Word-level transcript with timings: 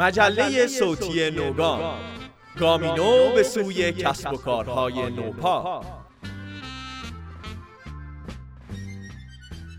مجله 0.00 0.66
صوتی 0.66 1.30
نوگام. 1.30 1.94
گامینو 2.58 3.32
به 3.34 3.42
سوی 3.42 3.92
کسب 3.92 4.32
و 4.32 4.36
کارهای 4.36 5.10
نوپا. 5.10 5.84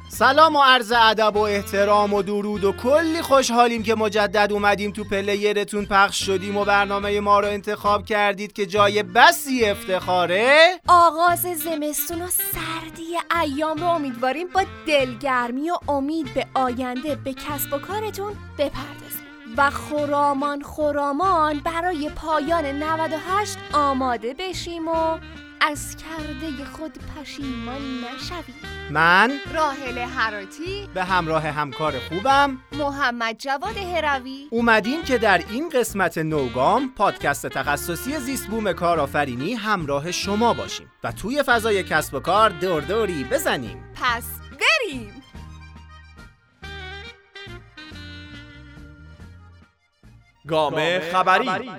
سلام 0.09 0.55
و 0.55 0.61
عرض 0.63 0.91
ادب 0.91 1.35
و 1.35 1.39
احترام 1.39 2.13
و 2.13 2.21
درود 2.21 2.63
و 2.63 2.71
کلی 2.71 3.21
خوشحالیم 3.21 3.83
که 3.83 3.95
مجدد 3.95 4.53
اومدیم 4.53 4.91
تو 4.91 5.03
پلیرتون 5.03 5.85
پخش 5.85 6.25
شدیم 6.25 6.57
و 6.57 6.65
برنامه 6.65 7.19
ما 7.19 7.39
رو 7.39 7.47
انتخاب 7.47 8.05
کردید 8.05 8.53
که 8.53 8.65
جای 8.65 9.03
بسی 9.03 9.65
افتخاره. 9.65 10.79
آغاز 10.87 11.41
زمستون 11.41 12.21
و 12.21 12.27
سردی 12.27 13.17
ایام 13.41 13.77
رو 13.77 13.87
امیدواریم 13.87 14.47
با 14.47 14.63
دلگرمی 14.87 15.69
و 15.69 15.77
امید 15.91 16.33
به 16.33 16.45
آینده 16.53 17.15
به 17.15 17.33
کسب 17.33 17.73
و 17.73 17.77
کارتون 17.77 18.33
بپردازیم. 18.57 19.10
و 19.57 19.69
خرامان 19.69 20.63
خرامان 20.63 21.59
برای 21.59 22.09
پایان 22.09 22.65
98 22.65 23.57
آماده 23.73 24.35
بشیم 24.39 24.87
و 24.87 25.17
از 25.61 25.95
کرده 25.95 26.65
خود 26.65 26.97
پشیمان 27.15 27.81
نشویم. 27.81 28.55
من 28.91 29.31
راهل 29.53 29.97
هراتی 29.97 30.89
به 30.93 31.03
همراه 31.03 31.47
همکار 31.47 31.93
خوبم 31.99 32.57
محمد 32.71 33.37
جواد 33.37 33.77
هروی. 33.77 34.47
اومدیم 34.51 35.03
که 35.03 35.17
در 35.17 35.37
این 35.49 35.69
قسمت 35.69 36.17
نوگام 36.17 36.93
پادکست 36.95 37.47
تخصصی 37.47 38.17
زیست 38.17 38.47
بوم 38.47 38.73
کارآفرینی 38.73 39.53
همراه 39.53 40.11
شما 40.11 40.53
باشیم 40.53 40.91
و 41.03 41.11
توی 41.11 41.43
فضای 41.43 41.83
کسب 41.83 42.13
و 42.13 42.19
کار 42.19 42.49
دوردوری 42.49 43.23
بزنیم. 43.23 43.83
پس 43.95 44.23
بریم. 44.51 45.23
گام 50.47 50.99
خبری. 50.99 51.69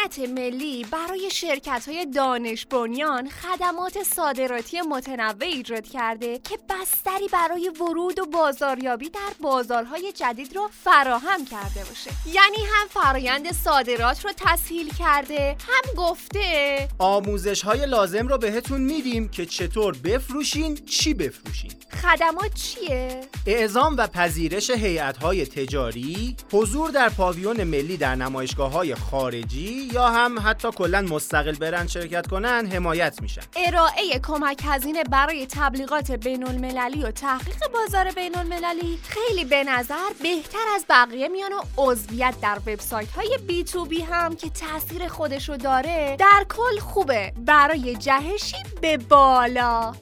معاونت 0.00 0.38
ملی 0.38 0.84
برای 0.84 1.30
شرکت 1.30 1.88
های 1.88 2.06
دانش 2.06 2.66
بنیان 2.66 3.30
خدمات 3.30 4.02
صادراتی 4.02 4.80
متنوع 4.80 5.44
ایجاد 5.44 5.86
کرده 5.86 6.38
که 6.38 6.58
بستری 6.70 7.28
برای 7.32 7.68
ورود 7.80 8.18
و 8.18 8.26
بازاریابی 8.26 9.08
در 9.08 9.32
بازارهای 9.40 10.12
جدید 10.12 10.56
رو 10.56 10.70
فراهم 10.84 11.44
کرده 11.44 11.84
باشه 11.84 12.10
یعنی 12.26 12.56
هم 12.56 12.88
فرایند 12.88 13.52
صادرات 13.52 14.24
رو 14.24 14.30
تسهیل 14.36 14.88
کرده 14.98 15.56
هم 15.68 15.94
گفته 15.96 16.88
آموزش 16.98 17.62
های 17.62 17.86
لازم 17.86 18.28
رو 18.28 18.38
بهتون 18.38 18.80
میدیم 18.80 19.28
که 19.28 19.46
چطور 19.46 19.96
بفروشین 20.04 20.74
چی 20.74 21.14
بفروشین 21.14 21.70
خدمات 22.02 22.54
چیه؟ 22.54 23.20
اعزام 23.46 23.96
و 23.96 24.06
پذیرش 24.06 24.70
هیئت‌های 24.70 25.46
تجاری، 25.46 26.36
حضور 26.52 26.90
در 26.90 27.08
پاویون 27.08 27.64
ملی 27.64 27.96
در 27.96 28.14
نمایشگاه‌های 28.14 28.94
خارجی 28.94 29.89
یا 29.92 30.08
هم 30.08 30.38
حتی 30.44 30.70
کلا 30.70 31.02
مستقل 31.02 31.52
برن 31.52 31.86
شرکت 31.86 32.26
کنن 32.26 32.66
حمایت 32.72 33.22
میشن. 33.22 33.42
ارائه 33.56 34.18
کمک 34.22 34.62
هزینه 34.64 35.04
برای 35.04 35.46
تبلیغات 35.46 36.10
بین 36.10 36.46
المللی 36.48 37.02
و 37.02 37.10
تحقیق 37.10 37.56
بازار 37.72 38.10
بین 38.10 38.38
المللی 38.38 38.98
خیلی 39.02 39.44
به 39.44 39.64
نظر 39.64 40.10
بهتر 40.22 40.66
از 40.74 40.84
بقیه 40.88 41.28
میان 41.28 41.52
و 41.52 41.60
عضویت 41.78 42.34
در 42.42 42.58
وبسایت 42.66 43.10
های 43.10 43.38
بی 43.46 43.64
تو 43.64 43.84
بی 43.84 44.00
هم 44.02 44.36
که 44.36 44.50
تاثیر 44.50 45.08
خودشو 45.08 45.56
داره 45.56 46.16
در 46.18 46.46
کل 46.48 46.78
خوبه 46.80 47.32
برای 47.46 47.96
جهشی 47.96 48.56
به 48.80 48.96
بالا 48.96 49.92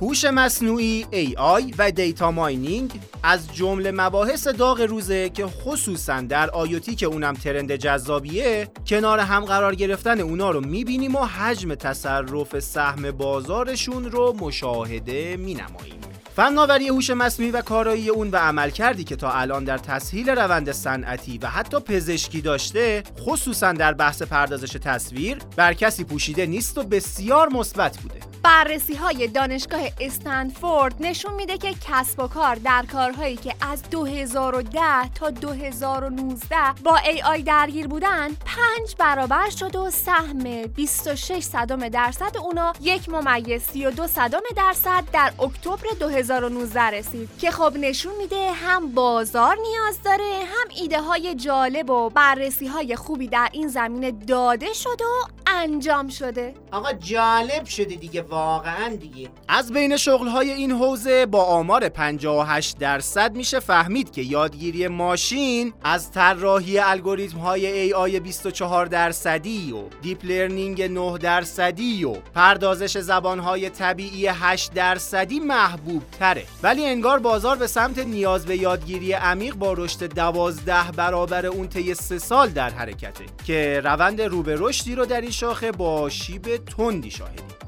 هوش 0.00 0.24
مصنوعی 0.24 1.06
AI 1.12 1.74
و 1.78 1.90
دیتا 1.90 2.30
ماینینگ 2.30 3.00
از 3.22 3.54
جمله 3.54 3.90
مباحث 3.90 4.48
داغ 4.48 4.80
روزه 4.80 5.28
که 5.28 5.46
خصوصا 5.46 6.20
در 6.20 6.50
آیوتی 6.50 6.94
که 6.94 7.06
اونم 7.06 7.34
ترند 7.34 7.72
جذابیه 7.72 8.68
کنار 8.86 9.18
هم 9.18 9.44
قرار 9.44 9.74
گرفتن 9.74 10.20
اونا 10.20 10.50
رو 10.50 10.60
می‌بینیم 10.60 11.16
و 11.16 11.24
حجم 11.24 11.74
تصرف 11.74 12.58
سهم 12.60 13.10
بازارشون 13.10 14.10
رو 14.10 14.36
مشاهده 14.40 15.36
مینماییم. 15.36 15.98
فناوری 16.36 16.88
هوش 16.88 17.10
مصنوعی 17.10 17.52
و 17.52 17.62
کارایی 17.62 18.08
اون 18.08 18.30
و 18.30 18.36
عملکردی 18.36 19.04
که 19.04 19.16
تا 19.16 19.32
الان 19.32 19.64
در 19.64 19.78
تسهیل 19.78 20.28
روند 20.28 20.72
صنعتی 20.72 21.38
و 21.38 21.46
حتی 21.46 21.80
پزشکی 21.80 22.40
داشته 22.40 23.02
خصوصا 23.20 23.72
در 23.72 23.92
بحث 23.92 24.22
پردازش 24.22 24.72
تصویر 24.72 25.38
بر 25.56 25.74
کسی 25.74 26.04
پوشیده 26.04 26.46
نیست 26.46 26.78
و 26.78 26.82
بسیار 26.82 27.48
مثبت 27.48 27.98
بوده. 27.98 28.27
بررسی 28.42 28.94
های 28.94 29.28
دانشگاه 29.28 29.80
استنفورد 30.00 30.94
نشون 31.00 31.34
میده 31.34 31.58
که 31.58 31.74
کسب 31.88 32.20
و 32.20 32.26
کار 32.26 32.54
در 32.54 32.84
کارهایی 32.92 33.36
که 33.36 33.54
از 33.60 33.82
2010 33.90 34.80
تا 35.14 35.30
2019 35.30 36.56
با 36.84 36.98
AI 36.98 37.42
درگیر 37.42 37.88
بودن 37.88 38.28
پنج 38.28 38.96
برابر 38.98 39.50
شد 39.50 39.76
و 39.76 39.90
سهم 39.90 40.62
26 40.62 41.40
صدم 41.40 41.88
درصد 41.88 42.36
اونا 42.36 42.72
یک 42.80 43.08
ممیز 43.08 43.62
32 43.62 44.06
صدم 44.06 44.40
درصد 44.56 45.04
در 45.12 45.32
اکتبر 45.40 45.86
2019 46.00 46.80
رسید. 46.80 47.28
که 47.38 47.50
خب 47.50 47.72
نشون 47.80 48.12
میده 48.18 48.52
هم 48.52 48.94
بازار 48.94 49.56
نیاز 49.62 50.02
داره 50.02 50.40
هم 50.44 50.68
ایده 50.82 51.00
های 51.00 51.34
جالب 51.34 51.90
و 51.90 52.10
بررسی 52.10 52.66
های 52.66 52.96
خوبی 52.96 53.28
در 53.28 53.48
این 53.52 53.68
زمینه 53.68 54.10
داده 54.10 54.72
شد 54.72 55.02
و 55.02 55.47
انجام 55.54 56.08
شده. 56.08 56.54
آقا 56.72 56.92
جالب 56.92 57.64
شده 57.64 57.94
دیگه 57.94 58.22
واقعا 58.22 58.96
دیگه. 58.96 59.28
از 59.48 59.72
بین 59.72 59.96
شغلهای 59.96 60.50
این 60.50 60.72
حوزه 60.72 61.26
با 61.26 61.44
آمار 61.44 61.88
58 61.88 62.78
درصد 62.78 63.36
میشه 63.36 63.60
فهمید 63.60 64.12
که 64.12 64.22
یادگیری 64.22 64.88
ماشین 64.88 65.72
از 65.84 66.10
طراحی 66.10 66.78
الگوریتم 66.78 67.38
های 67.38 67.90
AI 67.92 68.20
24 68.20 68.86
درصدی 68.86 69.72
و 69.72 69.82
deep 70.02 70.24
learning 70.24 70.82
9 70.82 71.18
درصدی 71.18 72.04
و 72.04 72.12
پردازش 72.34 72.98
زبانهای 72.98 73.70
طبیعی 73.70 74.26
8 74.26 74.74
درصدی 74.74 75.40
محبوب 75.40 76.02
تره 76.18 76.44
ولی 76.62 76.86
انگار 76.86 77.18
بازار 77.18 77.56
به 77.56 77.66
سمت 77.66 77.98
نیاز 77.98 78.46
به 78.46 78.56
یادگیری 78.56 79.12
عمیق 79.12 79.54
با 79.54 79.72
رشد 79.72 80.14
12 80.14 80.92
برابر 80.96 81.46
اون 81.46 81.68
طی 81.68 81.94
3 81.94 82.18
سال 82.18 82.48
در 82.48 82.70
حرکته 82.70 83.24
که 83.44 83.80
روند 83.84 84.20
رو 84.20 84.42
به 84.42 84.56
رشدی 84.58 84.94
رو 84.94 85.06
در 85.06 85.20
این 85.20 85.30
شاخه 85.40 85.72
با 85.72 86.08
شیب 86.08 86.56
تندی 86.56 87.10
شاهدیم. 87.10 87.67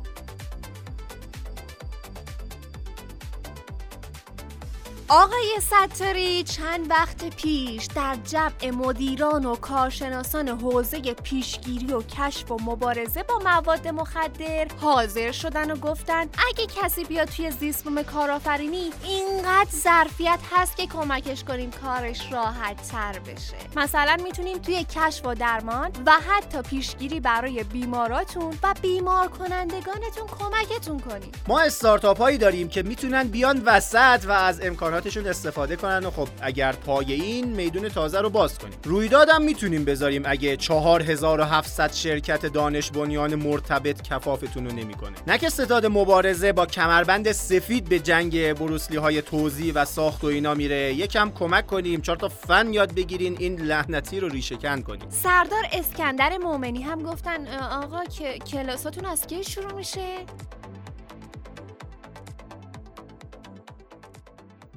آقای 5.12 5.59
ستاری 5.60 6.43
چند 6.43 6.91
وقت 6.91 7.36
پیش 7.36 7.86
در 7.86 8.16
جمع 8.24 8.71
مدیران 8.71 9.47
و 9.47 9.57
کارشناسان 9.57 10.48
حوزه 10.48 11.01
پیشگیری 11.01 11.92
و 11.92 12.03
کشف 12.03 12.51
و 12.51 12.57
مبارزه 12.62 13.22
با 13.22 13.39
مواد 13.45 13.89
مخدر 13.89 14.66
حاضر 14.80 15.33
شدن 15.33 15.71
و 15.71 15.77
گفتن 15.77 16.21
اگه 16.21 16.66
کسی 16.66 17.04
بیاد 17.04 17.28
توی 17.28 17.51
زیستبوم 17.51 18.03
کارآفرینی 18.03 18.91
اینقدر 19.04 19.71
ظرفیت 19.71 20.39
هست 20.53 20.77
که 20.77 20.86
کمکش 20.86 21.45
کنیم 21.45 21.71
کارش 21.71 22.33
راحت 22.33 22.89
تر 22.89 23.18
بشه. 23.18 23.57
مثلا 23.77 24.16
می‌تونیم 24.24 24.59
توی 24.59 24.84
کشف 24.84 25.27
و 25.27 25.34
درمان 25.34 25.91
و 26.07 26.12
حتی 26.28 26.62
پیشگیری 26.62 27.21
برای 27.21 27.65
بیماراتون 27.65 28.59
و 28.62 28.74
بیمار 28.83 29.28
کنندگانتون 29.28 30.27
کمکتون 30.39 31.01
کنیم. 31.01 31.33
ما 31.48 31.60
استارتاپ 31.60 32.18
هایی 32.18 32.39
داریم 32.39 32.68
که 32.68 32.83
می‌تونن 32.83 33.28
بیان 33.28 33.62
وسط 33.65 34.24
و 34.27 34.33
از 34.33 34.60
امکانات 34.60 34.99
امکاناتشون 35.00 35.26
استفاده 35.26 35.76
کنن 35.76 36.06
و 36.06 36.10
خب 36.10 36.28
اگر 36.41 36.72
پای 36.72 37.12
این 37.12 37.48
میدون 37.48 37.88
تازه 37.88 38.20
رو 38.20 38.30
باز 38.30 38.58
کنیم. 38.58 38.78
رویدادم 38.84 39.42
می‌تونیم 39.42 39.84
بذاریم 39.84 40.22
اگه 40.26 40.56
4700 40.56 41.92
شرکت 41.92 42.47
دانش 42.47 42.91
بنیان 42.91 43.34
مرتبط 43.34 44.02
کفافتون 44.02 44.66
رو 44.66 44.72
نمی‌کنه. 44.72 45.16
نه 45.26 45.38
که 45.38 45.48
ستاد 45.48 45.86
مبارزه 45.86 46.52
با 46.52 46.66
کمربند 46.66 47.32
سفید 47.32 47.84
به 47.84 47.98
جنگ 47.98 48.52
بروسلی 48.52 48.97
های 48.97 49.22
توزیع 49.22 49.72
و 49.74 49.84
ساخت 49.84 50.24
و 50.24 50.26
اینا 50.26 50.54
میره. 50.54 50.94
یکم 50.94 51.30
کمک 51.30 51.66
کنیم 51.66 52.00
چهار 52.00 52.16
تا 52.18 52.28
فن 52.28 52.72
یاد 52.72 52.94
بگیرین 52.94 53.36
این 53.38 53.60
لعنتی 53.60 54.20
رو 54.20 54.28
ریشه 54.28 54.56
کنیم. 54.56 55.10
سردار 55.10 55.64
اسکندر 55.72 56.36
مومنی 56.36 56.82
هم 56.82 57.02
گفتن 57.02 57.47
آقا 57.58 58.04
که 58.04 58.38
کلاساتون 58.38 59.04
از 59.04 59.26
کی 59.26 59.44
شروع 59.44 59.72
میشه؟ 59.72 60.06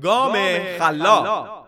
گام 0.04 0.34
خلاق. 0.80 1.63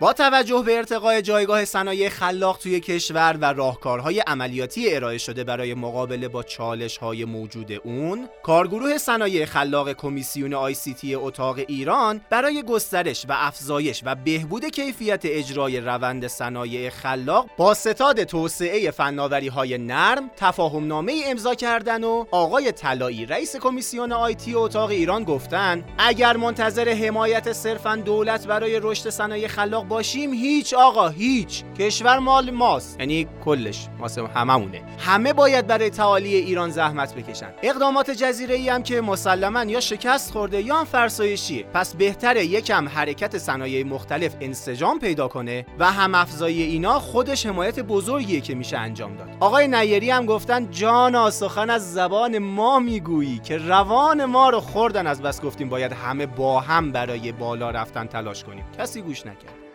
با 0.00 0.12
توجه 0.12 0.62
به 0.66 0.76
ارتقای 0.76 1.22
جایگاه 1.22 1.64
صنایع 1.64 2.08
خلاق 2.08 2.58
توی 2.58 2.80
کشور 2.80 3.38
و 3.40 3.52
راهکارهای 3.52 4.20
عملیاتی 4.20 4.94
ارائه 4.94 5.18
شده 5.18 5.44
برای 5.44 5.74
مقابله 5.74 6.28
با 6.28 6.42
چالش‌های 6.42 7.24
موجود 7.24 7.72
اون، 7.84 8.28
کارگروه 8.42 8.98
صنایع 8.98 9.44
خلاق 9.44 9.92
کمیسیون 9.92 10.54
آی 10.54 10.74
سی 10.74 10.94
تی 10.94 11.14
اتاق 11.14 11.58
ایران 11.68 12.20
برای 12.30 12.62
گسترش 12.62 13.26
و 13.28 13.32
افزایش 13.36 14.02
و 14.04 14.14
بهبود 14.14 14.64
کیفیت 14.64 15.20
اجرای 15.24 15.80
روند 15.80 16.26
صنایع 16.26 16.90
خلاق 16.90 17.46
با 17.56 17.74
ستاد 17.74 18.24
توسعه 18.24 18.90
فناوری‌های 18.90 19.78
نرم 19.78 20.30
تفاهم 20.36 20.86
نامه 20.86 21.22
امضا 21.26 21.54
کردن 21.54 22.04
و 22.04 22.24
آقای 22.30 22.72
طلایی 22.72 23.26
رئیس 23.26 23.56
کمیسیون 23.56 24.12
آیتی 24.12 24.54
اتاق 24.54 24.90
ایران 24.90 25.24
گفتن 25.24 25.84
اگر 25.98 26.36
منتظر 26.36 26.88
حمایت 26.88 27.52
صرفا 27.52 27.96
دولت 27.96 28.46
برای 28.46 28.80
رشد 28.82 29.08
صنایع 29.08 29.48
خلاق 29.48 29.87
باشیم 29.88 30.32
هیچ 30.32 30.74
آقا 30.74 31.08
هیچ. 31.08 31.64
کشور 31.78 32.18
مال 32.18 32.50
ماست. 32.50 33.00
یعنی 33.00 33.26
کلش 33.44 33.88
واسه 33.98 34.26
هممونه. 34.26 34.82
همه 34.98 35.32
باید 35.32 35.66
برای 35.66 35.90
تعالی 35.90 36.34
ایران 36.34 36.70
زحمت 36.70 37.14
بکشن. 37.14 37.52
اقدامات 37.62 38.10
جزیره 38.10 38.54
ای 38.54 38.68
هم 38.68 38.82
که 38.82 39.00
مسلما 39.00 39.64
یا 39.64 39.80
شکست 39.80 40.32
خورده 40.32 40.62
یا 40.62 40.76
هم 40.76 40.84
فرسایشیه. 40.84 41.62
پس 41.62 41.96
بهتره 41.96 42.44
یکم 42.44 42.88
حرکت 42.88 43.38
صنایع 43.38 43.84
مختلف 43.84 44.34
انسجام 44.40 44.98
پیدا 44.98 45.28
کنه 45.28 45.66
و 45.78 45.92
هم 45.92 46.14
افزایی 46.14 46.62
اینا 46.62 46.98
خودش 46.98 47.46
حمایت 47.46 47.80
بزرگیه 47.80 48.40
که 48.40 48.54
میشه 48.54 48.78
انجام 48.78 49.16
داد. 49.16 49.28
آقای 49.40 49.68
نیری 49.68 50.10
هم 50.10 50.26
گفتن 50.26 50.70
جانا 50.70 51.30
سخن 51.30 51.70
از 51.70 51.92
زبان 51.92 52.38
ما 52.38 52.78
می‌گویی 52.78 53.38
که 53.38 53.58
روان 53.58 54.24
ما 54.24 54.50
رو 54.50 54.60
خوردن. 54.60 55.06
از 55.06 55.22
بس 55.22 55.40
گفتیم 55.40 55.68
باید 55.68 55.92
همه 55.92 56.26
با 56.26 56.60
هم 56.60 56.92
برای 56.92 57.32
بالا 57.32 57.70
رفتن 57.70 58.06
تلاش 58.06 58.44
کنیم. 58.44 58.64
کسی 58.78 59.02
گوش 59.02 59.26
نکرد. 59.26 59.67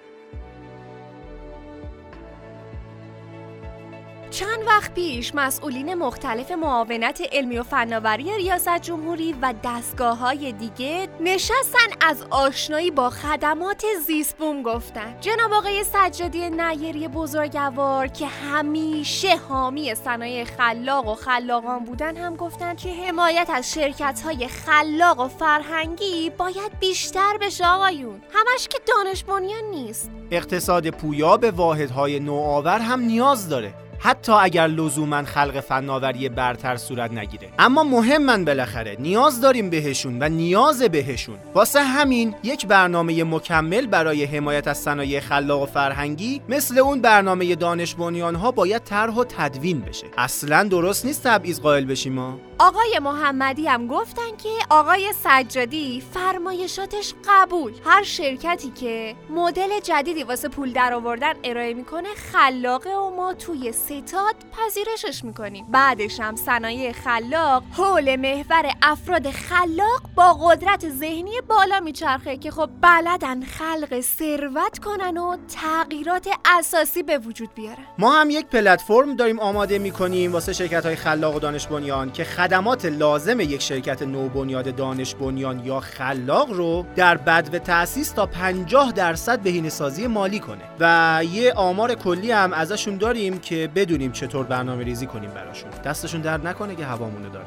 چند 4.33 4.67
وقت 4.67 4.93
پیش 4.93 5.35
مسئولین 5.35 5.93
مختلف 5.93 6.51
معاونت 6.51 7.21
علمی 7.31 7.57
و 7.57 7.63
فناوری 7.63 8.35
ریاست 8.37 8.77
جمهوری 8.81 9.35
و 9.41 9.53
دستگاه 9.63 10.17
های 10.17 10.51
دیگه 10.51 11.07
نشستن 11.19 11.87
از 12.01 12.25
آشنایی 12.29 12.91
با 12.91 13.09
خدمات 13.09 13.85
زیسبوم 14.05 14.63
گفتن. 14.63 15.15
جناب 15.21 15.53
آقای 15.53 15.83
سجادی 15.83 16.49
نیری 16.49 17.07
بزرگوار 17.07 18.07
که 18.07 18.25
همیشه 18.25 19.37
حامی 19.37 19.95
صنایع 19.95 20.43
خلاق 20.43 21.07
و 21.07 21.15
خلاقان 21.15 21.83
بودن 21.83 22.17
هم 22.17 22.35
گفتن 22.35 22.75
که 22.75 22.89
حمایت 22.89 23.49
از 23.53 23.73
شرکت 23.73 24.21
های 24.21 24.47
خلاق 24.47 25.19
و 25.19 25.27
فرهنگی 25.27 26.29
باید 26.29 26.79
بیشتر 26.79 27.37
بشه 27.41 27.67
آقایون. 27.67 28.21
همش 28.33 28.67
که 28.67 28.79
دانش 28.87 29.23
بنیان 29.23 29.63
نیست. 29.71 30.11
اقتصاد 30.31 30.89
پویا 30.89 31.37
به 31.37 31.51
واحدهای 31.51 32.19
نوآور 32.19 32.79
هم 32.79 32.99
نیاز 32.99 33.49
داره. 33.49 33.82
حتی 34.03 34.31
اگر 34.31 34.67
لزوما 34.67 35.23
خلق 35.23 35.59
فناوری 35.59 36.29
برتر 36.29 36.77
صورت 36.77 37.11
نگیره. 37.11 37.49
اما 37.59 37.83
مهمن 37.83 38.45
بالاخره 38.45 38.97
نیاز 38.99 39.41
داریم 39.41 39.69
بهشون 39.69 40.17
و 40.21 40.29
نیاز 40.29 40.83
بهشون. 40.83 41.35
واسه 41.53 41.83
همین 41.83 42.35
یک 42.43 42.67
برنامه 42.67 43.23
مکمل 43.23 43.87
برای 43.87 44.25
حمایت 44.25 44.67
از 44.67 44.77
صنایع 44.77 45.19
خلاق 45.19 45.61
و 45.61 45.65
فرهنگی 45.65 46.41
مثل 46.49 46.77
اون 46.77 47.01
برنامه 47.01 47.55
دانش 47.55 47.95
ها 48.35 48.51
باید 48.51 48.83
طرح 48.83 49.13
و 49.13 49.23
تدوین 49.23 49.81
بشه. 49.81 50.05
اصلا 50.17 50.63
درست 50.63 51.05
نیست 51.05 51.23
تبعیض 51.23 51.59
قائل 51.59 51.85
بشیم 51.85 52.13
ما. 52.13 52.39
آقای 52.59 52.99
محمدی 53.01 53.67
هم 53.67 53.87
گفتن 53.87 54.37
که 54.43 54.49
آقای 54.69 55.13
سجادی 55.13 56.03
فرمایشاتش 56.13 57.13
قبول. 57.29 57.73
هر 57.85 58.03
شرکتی 58.03 58.69
که 58.69 59.15
مدل 59.29 59.79
جدیدی 59.79 60.23
واسه 60.23 60.49
پول 60.49 60.73
درآوردن 60.73 61.33
ارائه 61.43 61.73
می‌کنه 61.73 62.09
خلاقه 62.33 62.89
و 62.89 63.15
ما 63.15 63.33
توی 63.33 63.71
ستاد 63.71 64.35
پذیرشش 64.51 65.23
می‌کنیم. 65.23 65.65
بعدش 65.69 66.19
هم 66.19 66.35
صنایع 66.35 66.91
خلاق 66.91 67.63
حول 67.77 68.15
محور 68.15 68.71
افراد 68.81 69.31
خلاق 69.31 70.01
با 70.15 70.33
قدرت 70.33 70.89
ذهنی 70.89 71.41
بالا 71.47 71.79
میچرخه 71.79 72.37
که 72.37 72.51
خب 72.51 72.69
بلدن 72.81 73.41
خلق 73.41 74.01
ثروت 74.01 74.79
کنن 74.79 75.17
و 75.17 75.37
تغییرات 75.47 76.27
اساسی 76.45 77.03
به 77.03 77.17
وجود 77.17 77.53
بیارن. 77.55 77.85
ما 77.97 78.21
هم 78.21 78.29
یک 78.29 78.45
پلتفرم 78.45 79.15
داریم 79.15 79.39
آماده 79.39 79.79
می‌کنیم 79.79 80.33
واسه 80.33 80.53
شرکت 80.53 80.85
های 80.85 80.95
خلاق 80.95 81.35
و 81.35 81.39
دانش 81.39 81.67
بنیان 81.67 82.11
که 82.11 82.23
خدمات 82.43 82.85
لازم 82.85 83.39
یک 83.39 83.61
شرکت 83.61 84.01
نوبنیاد 84.01 84.75
دانش 84.75 85.15
بنیان 85.15 85.65
یا 85.65 85.79
خلاق 85.79 86.51
رو 86.51 86.85
در 86.95 87.17
بد 87.17 87.49
و 87.53 87.59
تأسیس 87.59 88.11
تا 88.11 88.25
50 88.25 88.91
درصد 88.91 89.39
بهینه 89.39 89.69
سازی 89.69 90.07
مالی 90.07 90.39
کنه. 90.39 90.61
و 90.79 91.21
یه 91.31 91.53
آمار 91.53 91.95
کلی 91.95 92.31
هم 92.31 92.53
ازشون 92.53 92.97
داریم 92.97 93.39
که 93.39 93.69
بدونیم 93.75 94.11
چطور 94.11 94.45
برنامه 94.45 94.83
ریزی 94.83 95.07
کنیم 95.07 95.29
براشون. 95.29 95.69
دستشون 95.85 96.21
درد 96.21 96.47
نکنه 96.47 96.75
که 96.75 96.85
هوامونه 96.85 97.29
داره. 97.29 97.45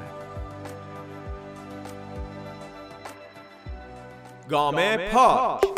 گام 4.48 4.96
پاک. 4.96 5.75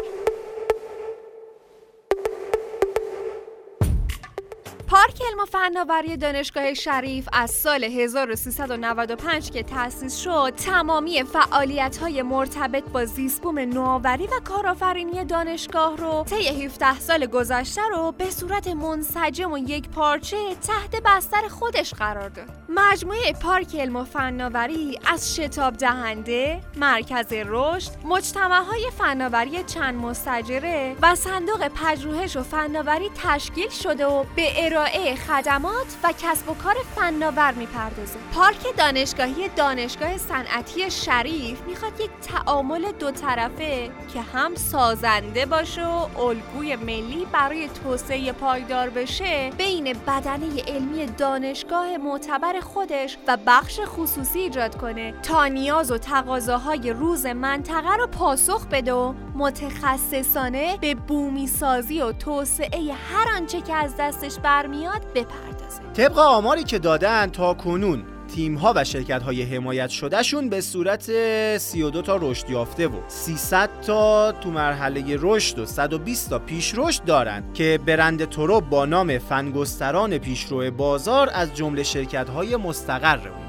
پارک 4.89 5.23
علم 5.29 5.41
و 5.41 5.45
فناوری 5.45 6.17
دانشگاه 6.17 6.75
شریف 6.75 7.29
از 7.33 7.51
سال 7.51 7.85
1395 7.85 9.51
که 9.51 9.63
تأسیس 9.63 10.17
شد 10.17 10.53
تمامی 10.57 11.23
فعالیت 11.23 11.97
های 11.97 12.23
مرتبط 12.23 12.85
با 12.85 13.05
زیسبوم 13.05 13.59
نوآوری 13.59 14.27
و 14.27 14.41
کارآفرینی 14.45 15.25
دانشگاه 15.25 15.97
رو 15.97 16.25
طی 16.25 16.65
17 16.65 17.01
سال 17.01 17.27
گذشته 17.27 17.81
رو 17.91 18.13
به 18.13 18.31
صورت 18.31 18.69
منسجم 18.69 19.53
و 19.53 19.59
یک 19.59 19.89
پارچه 19.89 20.37
تحت 20.67 21.03
بستر 21.05 21.49
خودش 21.49 21.95
قرار 21.95 22.29
داد. 22.29 22.49
مجموعه 22.71 23.33
پارک 23.33 23.77
علم 23.77 23.97
و 23.97 24.05
فناوری 24.05 24.99
از 25.07 25.37
شتاب 25.37 25.77
دهنده، 25.77 26.61
مرکز 26.77 27.27
رشد، 27.33 27.91
مجتمع 28.05 28.65
های 28.65 28.91
فناوری 28.99 29.63
چند 29.63 29.95
مستجره 29.95 30.97
و 31.03 31.15
صندوق 31.15 31.69
پژوهش 31.69 32.37
و 32.37 32.43
فناوری 32.43 33.11
تشکیل 33.25 33.69
شده 33.69 34.07
و 34.07 34.25
به 34.37 34.67
ارائه 34.67 35.17
خدمات 35.17 35.87
و 36.05 36.13
کسب 36.23 36.51
و 36.51 36.55
کار 36.55 36.75
فناور 36.97 37.53
می‌پردازه. 37.53 38.19
پارک 38.35 38.77
دانشگاهی 38.77 39.49
دانشگاه 39.49 40.19
صنعتی 40.19 40.91
شریف 40.91 41.63
می‌خواد 41.63 42.01
یک 42.01 42.11
تعامل 42.29 42.93
دو 42.93 43.11
طرفه 43.11 43.91
که 44.13 44.21
هم 44.21 44.55
سازنده 44.55 45.47
باشه 45.47 45.87
و 45.87 46.21
الگوی 46.21 46.77
ملی 46.77 47.27
برای 47.33 47.69
توسعه 47.69 48.33
پایدار 48.33 48.91
بشه 48.91 49.51
بین 49.59 49.85
بدنه 50.07 50.63
علمی 50.69 51.07
دانشگاه 51.07 51.97
معتبر 51.97 52.58
خودش 52.61 53.19
و 53.29 53.39
بخش 53.47 53.81
خصوصی 53.87 54.39
ایجاد 54.39 54.77
کنه 54.77 55.15
تا 55.23 55.47
نیاز 55.47 55.91
و 55.91 55.99
تقاضاهای 55.99 56.93
روز 56.93 57.27
منطقه 57.27 57.97
رو 57.97 58.07
پاسخ 58.07 58.67
بده 58.67 58.93
و 58.93 59.15
متخصصانه 59.35 60.77
به 60.81 60.95
بومی 60.95 61.47
سازی 61.47 62.03
و 62.03 62.13
توسعه 62.13 62.93
هر 62.93 63.37
آنچه 63.37 63.61
که 63.61 63.75
از 63.75 63.95
دستش 63.99 64.39
برمیاد 64.39 65.03
بپردازه. 65.15 65.83
طبق 65.97 66.19
آماری 66.19 66.65
که 66.65 66.79
دادن 66.79 67.27
تا 67.27 67.55
کنون 67.55 68.18
تیم 68.35 68.55
ها 68.55 68.73
و 68.77 68.85
شرکت 68.85 69.23
های 69.23 69.43
حمایت 69.43 69.89
شدهشون 69.91 70.49
به 70.49 70.61
صورت 70.61 71.11
32 71.59 72.03
تا 72.03 72.17
رشد 72.17 72.51
یافته 72.51 72.89
و 72.89 73.01
300 73.09 73.71
تا 73.87 74.33
تو 74.33 74.51
مرحله 74.51 75.17
رشد 75.21 75.59
و 75.59 75.67
120 75.67 76.31
تا 76.31 76.39
پیش 76.39 76.75
رشد 76.77 77.05
دارند 77.05 77.55
که 77.55 77.81
برند 77.87 78.25
تروب 78.25 78.71
با 78.71 78.87
نام 78.87 79.19
فنگستران 79.19 80.19
پیشرو 80.19 80.71
بازار 80.71 81.31
از 81.33 81.55
جمله 81.55 81.83
شرکت 81.83 82.29
های 82.29 82.57
مستقر 82.57 83.29
اونجاست 83.29 83.48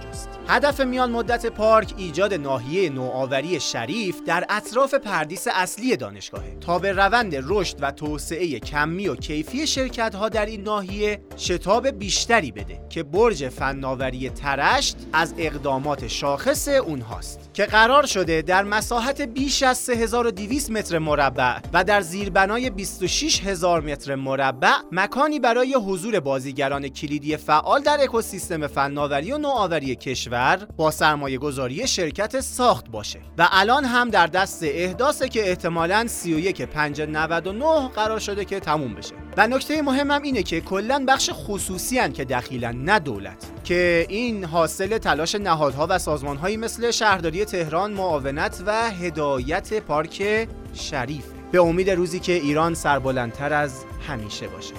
هدف 0.52 0.80
میان 0.80 1.12
مدت 1.12 1.46
پارک 1.46 1.94
ایجاد 1.98 2.34
ناحیه 2.34 2.90
نوآوری 2.90 3.60
شریف 3.60 4.24
در 4.26 4.46
اطراف 4.50 4.94
پردیس 4.94 5.48
اصلی 5.52 5.98
دانشگاهه. 5.98 6.58
تا 6.62 6.80
به 6.80 6.92
روند 6.92 7.36
رشد 7.44 7.78
و 7.80 7.92
توسعه 7.92 8.60
کمی 8.60 9.08
و 9.08 9.16
کیفی 9.16 9.68
شرکت 9.68 10.16
ها 10.16 10.30
در 10.30 10.46
این 10.46 10.64
ناحیه 10.64 11.22
شتاب 11.38 11.88
بیشتری 11.88 12.52
بده 12.52 12.82
که 12.90 13.04
برج 13.04 13.50
فناوری 13.50 14.30
ترشت 14.30 14.98
از 15.14 15.34
اقدامات 15.38 16.08
شاخص 16.08 16.68
اونهاست 16.68 17.50
که 17.54 17.66
قرار 17.66 18.06
شده 18.06 18.42
در 18.42 18.64
مساحت 18.64 19.22
بیش 19.22 19.64
از 19.64 19.78
3200 19.78 20.72
متر 20.72 21.00
مربع 21.00 21.60
و 21.74 21.84
در 21.84 22.02
زیربنای 22.02 22.70
26000 22.70 23.82
متر 23.82 24.16
مربع 24.16 24.74
مکانی 24.92 25.40
برای 25.40 25.74
حضور 25.74 26.20
بازیگران 26.20 26.88
کلیدی 26.88 27.38
فعال 27.38 27.82
در 27.82 27.98
اکوسیستم 28.04 28.68
فناوری 28.68 29.32
و 29.32 29.38
نوآوری 29.38 29.96
کشور 29.96 30.39
با 30.78 30.92
سرمایه 30.92 31.38
گذاری 31.38 31.88
شرکت 31.88 32.40
ساخت 32.40 32.90
باشه. 32.90 33.20
و 33.38 33.48
الان 33.52 33.86
هم 33.86 34.10
در 34.10 34.28
دست 34.28 34.64
احداثه 34.64 35.30
که 35.30 35.50
احتمالاً 35.50 36.08
31 36.08 36.62
599 36.62 37.88
قرار 37.88 38.20
شده 38.20 38.46
که 38.46 38.60
تموم 38.60 38.94
بشه. 38.94 39.16
و 39.38 39.48
نکته 39.48 39.82
مهمم 39.82 40.22
اینه 40.22 40.44
که 40.44 40.62
کلا 40.62 41.06
بخش 41.08 41.30
خصوصی 41.34 42.00
هن 42.00 42.14
که 42.14 42.26
دخیلن 42.26 42.84
نه 42.84 43.00
دولت. 43.00 43.52
که 43.64 44.06
این 44.10 44.44
حاصل 44.44 44.98
تلاش 44.98 45.36
نهادها 45.36 45.88
و 45.90 46.00
سازمانهایی 46.00 46.58
مثل 46.58 46.92
شهرداری 46.92 47.46
تهران 47.46 47.92
معاونت 47.92 48.64
و 48.66 48.92
هدایت 48.92 49.74
پارک 49.74 50.48
شریفه 50.74 51.40
به 51.52 51.62
امید 51.62 51.90
روزی 51.90 52.20
که 52.20 52.34
ایران 52.34 52.74
سربلندتر 52.74 53.54
از 53.54 53.86
همیشه 54.08 54.48
باشه. 54.48 54.74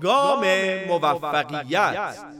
گام 0.00 0.44
موفقیت. 0.88 2.35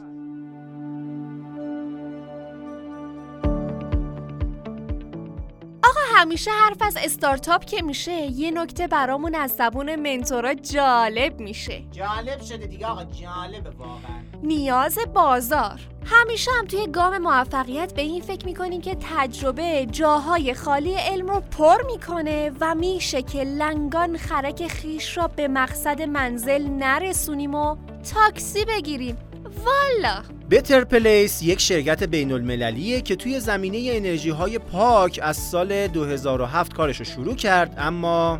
همیشه 6.16 6.50
حرف 6.50 6.76
از 6.80 6.96
استارتاپ 6.96 7.64
که 7.64 7.82
میشه 7.82 8.12
یه 8.12 8.50
نکته 8.50 8.86
برامون 8.86 9.34
از 9.34 9.50
زبون 9.50 9.96
منتورا 9.96 10.54
جالب 10.54 11.40
میشه. 11.40 11.82
جالب 11.92 12.42
شده 12.42 12.66
دیگه 12.66 12.86
آقا 12.86 13.04
جالبه 13.04 13.70
واقعا. 13.70 14.22
نیاز 14.42 14.98
بازار. 15.14 15.80
همیشه 16.04 16.50
هم 16.58 16.66
توی 16.66 16.86
گام 16.86 17.18
موفقیت 17.18 17.94
به 17.94 18.02
این 18.02 18.22
فکر 18.22 18.46
می‌کنیم 18.46 18.80
که 18.80 18.96
تجربه 19.16 19.86
جاهای 19.90 20.54
خالی 20.54 20.94
علم 20.94 21.26
رو 21.26 21.40
پر 21.40 21.82
می‌کنه 21.82 22.52
و 22.60 22.74
میشه 22.74 23.22
که 23.22 23.44
لنگان 23.44 24.16
خرک 24.16 24.68
خیش 24.68 25.16
را 25.16 25.26
به 25.28 25.48
مقصد 25.48 26.02
منزل 26.02 26.66
نرسونیم 26.66 27.54
و 27.54 27.76
تاکسی 28.14 28.64
بگیریم. 28.64 29.16
والا! 29.64 30.35
Better 30.50 30.84
Place 30.84 31.42
یک 31.42 31.60
شرکت 31.60 32.02
بین 32.02 32.32
المللیه 32.32 33.00
که 33.00 33.16
توی 33.16 33.40
زمینه 33.40 33.90
انرژی 33.92 34.30
های 34.30 34.58
پاک 34.58 35.20
از 35.22 35.36
سال 35.36 35.86
2007 35.86 36.74
کارش 36.74 36.98
رو 36.98 37.04
شروع 37.04 37.34
کرد 37.34 37.74
اما 37.78 38.38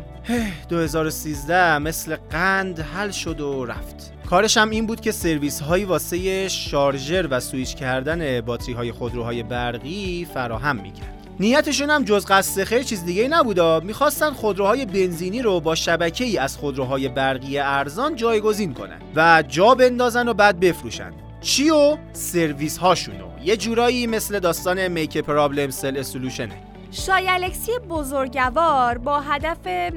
2013 0.69 1.77
مثل 1.77 2.15
قند 2.15 2.79
حل 2.79 3.11
شد 3.11 3.41
و 3.41 3.65
رفت. 3.65 4.13
کارش 4.29 4.57
هم 4.57 4.69
این 4.69 4.85
بود 4.85 5.01
که 5.01 5.11
سرویس 5.11 5.59
هایی 5.59 5.85
واسه 5.85 6.47
شارژر 6.47 7.27
و 7.31 7.39
سویچ 7.39 7.75
کردن 7.75 8.41
باتری 8.41 8.73
های 8.73 8.91
خودروهای 8.91 9.43
برقی 9.43 10.27
فراهم 10.33 10.75
می‌کرد. 10.75 11.27
نیتشون 11.39 11.89
هم 11.89 12.03
جز 12.03 12.25
قصد 12.25 12.63
خیر 12.63 12.83
چیز 12.83 13.05
دیگه 13.05 13.27
نبودا 13.27 13.79
می‌خواستن 13.79 14.31
خودروهای 14.31 14.85
بنزینی 14.85 15.41
رو 15.41 15.59
با 15.59 15.75
شبکه 15.75 16.25
ای 16.25 16.37
از 16.37 16.57
خودروهای 16.57 17.07
برقی 17.07 17.57
ارزان 17.57 18.15
جایگزین 18.15 18.73
کنن 18.73 18.99
و 19.15 19.43
جا 19.47 19.75
بندازن 19.75 20.27
و 20.27 20.33
بعد 20.33 20.59
بفروشن. 20.59 21.26
چی 21.41 21.69
و 21.69 21.97
سرویس 22.13 22.77
هاشونو 22.77 23.27
یه 23.43 23.57
جورایی 23.57 24.07
مثل 24.07 24.39
داستان 24.39 24.87
make 24.87 25.17
problem 25.17 25.69
sell 25.69 26.01
solution 26.01 26.54
ه 26.54 26.61
شایالکسی 26.91 27.71
بزرگوار 27.89 28.97
با 28.97 29.19
هدف 29.19 29.91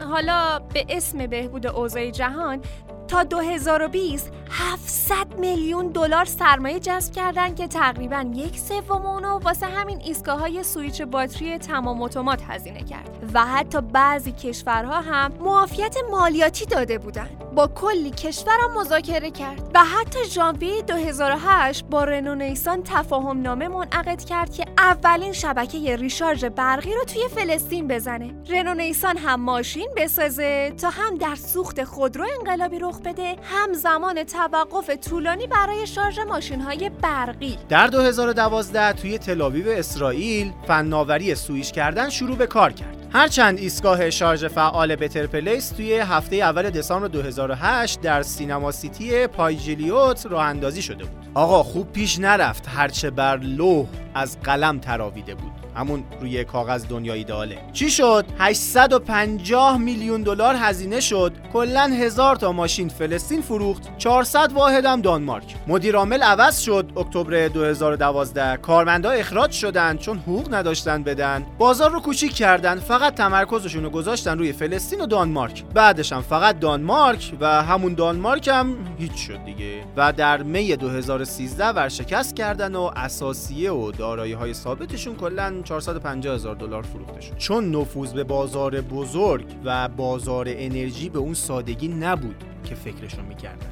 حالا 0.00 0.58
به 0.58 0.86
اسم 0.88 1.26
بهبود 1.26 1.66
اوضاع 1.66 2.10
جهان 2.10 2.60
تا 3.08 3.22
2020 3.22 4.32
700 4.50 5.38
میلیون 5.38 5.88
دلار 5.88 6.24
سرمایه 6.24 6.80
جذب 6.80 7.12
کردن 7.12 7.54
که 7.54 7.66
تقریبا 7.66 8.30
یک 8.34 8.58
سوم 8.58 9.06
اونو 9.06 9.38
واسه 9.38 9.66
همین 9.66 10.00
ایستگاه 10.00 10.38
های 10.40 10.62
سویچ 10.62 11.02
باتری 11.02 11.58
تمام 11.58 12.02
اتومات 12.02 12.42
هزینه 12.48 12.82
کرد. 12.82 13.30
و 13.34 13.46
حتی 13.46 13.80
بعضی 13.80 14.32
کشورها 14.32 15.00
هم 15.00 15.32
معافیت 15.40 15.96
مالیاتی 16.10 16.66
داده 16.66 16.98
بودن. 16.98 17.28
با 17.54 17.66
کلی 17.66 18.10
کشورم 18.10 18.78
مذاکره 18.78 19.30
کرد 19.30 19.70
و 19.74 19.84
حتی 19.84 20.24
ژانویه 20.24 20.82
2008 20.82 21.84
با 21.84 22.04
رنو 22.04 22.34
نیسان 22.34 22.82
تفاهم 22.82 23.42
نامه 23.42 23.68
منعقد 23.68 24.24
کرد 24.24 24.54
که 24.54 24.64
اولین 24.78 25.32
شبکه 25.32 25.96
ریشارژ 25.96 26.44
برقی 26.44 26.94
رو 26.94 27.04
توی 27.04 27.22
فلسطین 27.34 27.88
بزنه. 27.88 28.34
رنو 28.48 28.74
نیسان 28.74 29.16
هم 29.16 29.40
ماشین 29.40 29.88
بسازه 29.96 30.72
تا 30.80 30.90
هم 30.90 31.18
در 31.18 31.34
سوخت 31.34 31.84
خودرو 31.84 32.26
انقلابی 32.38 32.78
رخ 32.78 33.00
بده 33.00 33.36
هم 33.42 33.72
زمان 33.72 34.24
توقف 34.24 34.90
طولانی 34.90 35.46
برای 35.46 35.86
شارژ 35.86 36.18
ماشین 36.18 36.60
های 36.60 36.90
برقی. 37.02 37.58
در 37.68 37.86
2012 37.86 38.92
توی 38.92 39.18
تلاویو 39.18 39.68
اسرائیل 39.68 40.52
فناوری 40.68 41.34
سویش 41.34 41.72
کردن 41.72 42.10
شروع 42.10 42.36
به 42.36 42.46
کار 42.46 42.72
کرد. 42.72 43.03
هرچند 43.16 43.58
ایستگاه 43.58 44.10
شارژ 44.10 44.44
فعال 44.44 44.96
بتر 44.96 45.26
پلیس 45.26 45.68
توی 45.68 45.94
هفته 45.94 46.36
اول 46.36 46.70
دسامبر 46.70 47.08
2008 47.08 48.00
در 48.00 48.22
سینما 48.22 48.72
سیتی 48.72 49.26
پایجلیوت 49.26 50.26
راه 50.26 50.44
اندازی 50.44 50.82
شده 50.82 51.04
بود. 51.04 51.23
آقا 51.34 51.62
خوب 51.62 51.92
پیش 51.92 52.18
نرفت. 52.18 52.68
هرچه 52.68 53.10
بر 53.10 53.36
لوح 53.36 53.86
از 54.14 54.40
قلم 54.40 54.78
تراویده 54.78 55.34
بود. 55.34 55.52
همون 55.76 56.04
روی 56.20 56.44
کاغذ 56.44 56.86
دنیای 56.86 57.18
ایداله 57.18 57.58
چی 57.72 57.90
شد؟ 57.90 58.24
850 58.38 59.78
میلیون 59.78 60.22
دلار 60.22 60.54
هزینه 60.58 61.00
شد. 61.00 61.32
کلا 61.52 61.82
هزار 61.82 62.36
تا 62.36 62.52
ماشین 62.52 62.88
فلسطین 62.88 63.42
فروخت. 63.42 63.98
400 63.98 64.52
واحد 64.52 64.84
هم 64.84 65.00
دانمارک. 65.00 65.54
مدیر 65.66 65.96
عامل 65.96 66.22
عوض 66.22 66.60
شد. 66.60 66.92
اکتبر 66.96 67.48
2012 67.48 68.56
کارمندا 68.56 69.10
اخراج 69.10 69.50
شدن 69.50 69.96
چون 69.96 70.18
حقوق 70.18 70.54
نداشتن 70.54 71.02
بدن. 71.02 71.46
بازار 71.58 71.90
رو 71.90 72.00
کوچیک 72.00 72.32
کردن. 72.34 72.78
فقط 72.80 73.14
تمرکزشون 73.14 73.84
رو 73.84 73.90
گذاشتن 73.90 74.38
روی 74.38 74.52
فلسطین 74.52 75.00
و 75.00 75.06
دانمارک. 75.06 75.64
بعدش 75.74 76.12
هم 76.12 76.22
فقط 76.22 76.58
دانمارک 76.58 77.32
و 77.40 77.62
همون 77.62 77.94
دانمارک 77.94 78.48
هم 78.48 78.76
هیچ 78.98 79.14
شد 79.14 79.44
دیگه. 79.44 79.74
و 79.96 80.12
در 80.12 80.42
می 80.42 80.76
2013 81.24 81.68
ورشکست 81.68 82.36
کردن 82.36 82.76
و 82.76 82.90
اساسیه 82.96 83.72
و 83.72 83.90
دارایی 83.90 84.32
های 84.32 84.54
ثابتشون 84.54 85.16
کلا 85.16 85.62
450 85.64 86.34
هزار 86.34 86.54
دلار 86.54 86.82
فروخته 86.82 87.20
شد 87.20 87.36
چون 87.36 87.76
نفوذ 87.76 88.12
به 88.12 88.24
بازار 88.24 88.80
بزرگ 88.80 89.46
و 89.64 89.88
بازار 89.88 90.46
انرژی 90.48 91.08
به 91.08 91.18
اون 91.18 91.34
سادگی 91.34 91.88
نبود 91.88 92.44
که 92.64 92.74
فکرشو 92.74 93.22
می‌کردن. 93.22 93.66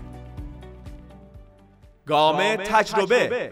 گام 2.07 2.57
تجربه. 2.57 3.51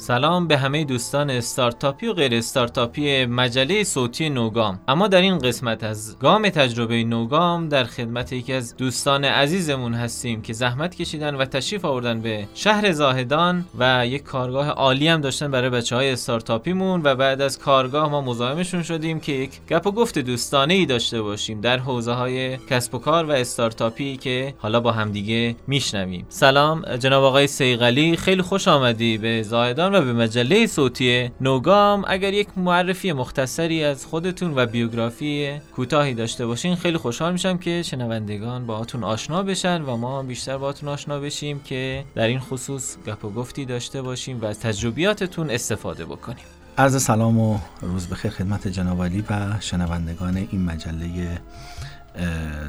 سلام 0.00 0.46
به 0.48 0.58
همه 0.58 0.84
دوستان 0.84 1.30
استارتاپی 1.30 2.06
و 2.06 2.12
غیر 2.12 2.34
استارتاپی 2.34 3.26
مجله 3.26 3.84
صوتی 3.84 4.30
نوگام. 4.30 4.80
اما 4.88 5.08
در 5.08 5.20
این 5.20 5.38
قسمت 5.38 5.84
از 5.84 6.18
گام 6.18 6.48
تجربه 6.48 7.04
نوگام 7.04 7.68
در 7.68 7.84
خدمت 7.84 8.32
یکی 8.32 8.52
از 8.52 8.76
دوستان 8.76 9.24
عزیزمون 9.24 9.94
هستیم 9.94 10.42
که 10.42 10.52
زحمت 10.52 10.94
کشیدن 10.94 11.34
و 11.34 11.44
تشریف 11.44 11.84
آوردن 11.84 12.20
به 12.20 12.48
شهر 12.54 12.92
زاهدان 12.92 13.64
و 13.78 14.06
یک 14.06 14.22
کارگاه 14.22 14.68
عالی 14.68 15.08
هم 15.08 15.20
داشتن 15.20 15.50
برای 15.50 15.70
بچه 15.70 15.96
های 15.96 16.12
استارتاپیمون 16.12 17.00
و 17.04 17.14
بعد 17.14 17.40
از 17.40 17.58
کارگاه 17.58 18.10
ما 18.10 18.20
مزاحمشون 18.20 18.82
شدیم 18.82 19.20
که 19.20 19.32
یک 19.32 19.50
گپ 19.70 19.86
و 19.86 19.90
گفت 19.92 20.18
دوستانه 20.18 20.74
ای 20.74 20.86
داشته 20.86 21.22
باشیم 21.22 21.60
در 21.60 21.78
حوزه 21.78 22.12
های 22.12 22.56
کسب 22.56 22.94
و 22.94 22.98
کار 22.98 23.24
و 23.24 23.30
استارتاپی 23.30 24.16
که 24.16 24.54
حالا 24.58 24.80
با 24.80 24.92
همدیگه 24.92 25.56
میشنویم. 25.66 26.26
سلام 26.28 26.96
جناب 26.96 27.24
آقای 27.24 27.46
سیغلی 27.46 28.16
خیلی 28.16 28.42
خوش 28.42 28.68
آمدی 28.68 29.18
به 29.18 29.42
زاهدان 29.42 29.89
و 29.94 30.00
به 30.00 30.12
مجله 30.12 30.66
صوتی 30.66 31.30
نوگام 31.40 32.04
اگر 32.08 32.32
یک 32.32 32.48
معرفی 32.56 33.12
مختصری 33.12 33.84
از 33.84 34.06
خودتون 34.06 34.52
و 34.56 34.66
بیوگرافی 34.66 35.60
کوتاهی 35.76 36.14
داشته 36.14 36.46
باشین 36.46 36.74
خیلی 36.74 36.96
خوشحال 36.96 37.32
میشم 37.32 37.58
که 37.58 37.82
شنوندگان 37.82 38.66
باهاتون 38.66 39.04
آشنا 39.04 39.42
بشن 39.42 39.82
و 39.82 39.96
ما 39.96 40.22
بیشتر 40.22 40.58
باهاتون 40.58 40.88
آشنا 40.88 41.20
بشیم 41.20 41.60
که 41.60 42.04
در 42.14 42.26
این 42.26 42.40
خصوص 42.40 42.96
گپ 43.06 43.24
و 43.24 43.30
گفتی 43.30 43.64
داشته 43.64 44.02
باشیم 44.02 44.40
و 44.40 44.44
از 44.44 44.60
تجربیاتتون 44.60 45.50
استفاده 45.50 46.04
بکنیم. 46.04 46.44
عرض 46.78 47.02
سلام 47.02 47.38
و 47.38 47.58
روز 47.82 48.08
بخیر 48.08 48.30
خدمت 48.30 48.68
جناب 48.68 49.00
و 49.30 49.60
شنوندگان 49.60 50.36
این 50.36 50.64
مجله 50.64 51.38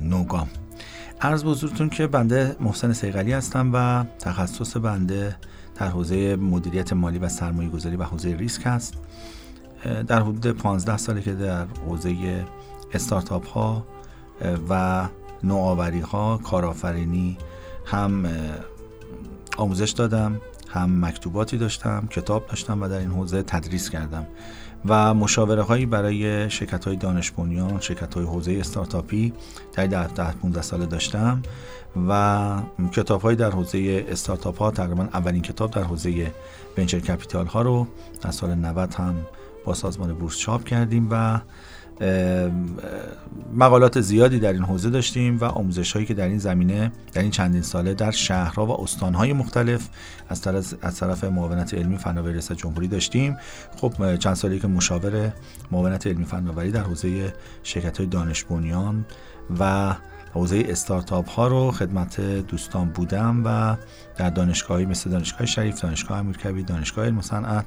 نوگام. 0.01 0.47
عرض 1.21 1.43
به 1.43 1.89
که 1.89 2.07
بنده 2.07 2.55
محسن 2.59 2.93
سیغلی 2.93 3.33
هستم 3.33 3.71
و 3.73 4.05
تخصص 4.19 4.77
بنده 4.77 5.35
در 5.75 5.87
حوزه 5.87 6.35
مدیریت 6.35 6.93
مالی 6.93 7.19
و 7.19 7.29
سرمایه 7.29 7.69
گذاری 7.69 7.95
و 7.95 8.03
حوزه 8.03 8.35
ریسک 8.35 8.61
هست. 8.65 8.93
در 10.07 10.21
حدود 10.21 10.47
15 10.47 10.97
ساله 10.97 11.21
که 11.21 11.33
در 11.33 11.65
حوزه 11.65 12.45
استارتاپ 12.93 13.47
ها 13.47 13.85
و 14.69 15.07
نوآوری 15.43 15.99
ها 15.99 16.37
کارآفرینی 16.37 17.37
هم 17.85 18.25
آموزش 19.57 19.91
دادم 19.91 20.41
هم 20.69 21.05
مکتوباتی 21.05 21.57
داشتم 21.57 22.07
کتاب 22.09 22.47
داشتم 22.47 22.81
و 22.81 22.87
در 22.87 22.97
این 22.97 23.11
حوزه 23.11 23.43
تدریس 23.43 23.89
کردم. 23.89 24.27
و 24.85 25.13
مشاوره 25.13 25.61
هایی 25.61 25.85
برای 25.85 26.50
شرکت 26.50 26.85
های 26.85 26.95
دانش 26.95 27.31
بنیان 27.31 27.79
شرکت 27.79 28.13
های 28.13 28.25
حوزه 28.25 28.51
استارتاپی 28.51 29.33
در 29.75 29.85
10 29.85 30.31
15 30.31 30.61
ساله 30.61 30.85
داشتم 30.85 31.41
و 32.09 32.61
کتاب 32.91 33.21
های 33.21 33.35
در 33.35 33.51
حوزه 33.51 34.05
استارتاپ 34.09 34.57
ها 34.57 34.71
تقریبا 34.71 35.03
اولین 35.03 35.41
کتاب 35.41 35.71
در 35.71 35.83
حوزه 35.83 36.31
ونچر 36.77 37.00
کپیتال 37.00 37.45
ها 37.45 37.61
رو 37.61 37.88
در 38.21 38.31
سال 38.31 38.55
90 38.55 38.93
هم 38.93 39.15
با 39.65 39.73
سازمان 39.73 40.13
بورس 40.13 40.38
چاپ 40.38 40.63
کردیم 40.63 41.07
و 41.11 41.39
مقالات 43.53 44.01
زیادی 44.01 44.39
در 44.39 44.53
این 44.53 44.63
حوزه 44.63 44.89
داشتیم 44.89 45.38
و 45.38 45.43
آموزش 45.43 45.93
هایی 45.93 46.05
که 46.05 46.13
در 46.13 46.27
این 46.27 46.38
زمینه 46.38 46.91
در 47.13 47.22
این 47.22 47.31
چندین 47.31 47.62
ساله 47.62 47.93
در 47.93 48.12
شهرها 48.12 48.65
و 48.65 48.81
استانهای 48.81 49.34
مختلف 49.34 49.89
از 50.29 50.41
طرف 50.41 50.74
از 50.81 50.96
طرف 50.96 51.24
معاونت 51.24 51.74
علمی 51.74 51.98
فناوری 51.98 52.31
ریاست 52.31 52.53
جمهوری 52.53 52.88
داشتیم. 52.88 53.38
خب 53.77 54.15
چند 54.15 54.36
سالی 54.36 54.60
که 54.60 54.67
مشاور 54.67 55.34
معاونت 55.72 56.08
علمی 56.08 56.25
فناوری 56.25 56.72
در 56.72 56.81
حوزه 56.81 57.34
شرکت 57.63 57.98
های 57.98 58.08
دانش 58.08 58.43
بنیان 58.43 59.05
و 59.60 59.93
حوزه 60.33 60.65
استارتاپ 60.67 61.29
ها 61.29 61.47
رو 61.47 61.71
خدمت 61.71 62.21
دوستان 62.21 62.89
بودم 62.89 63.41
و 63.45 63.77
در 64.17 64.29
دانشگاهی 64.29 64.85
مثل 64.85 65.09
دانشگاه 65.09 65.45
شریف، 65.45 65.81
دانشگاه 65.81 66.17
امیرکبیر، 66.17 66.65
دانشگاه 66.65 67.05
علم 67.05 67.21
صنعت 67.21 67.65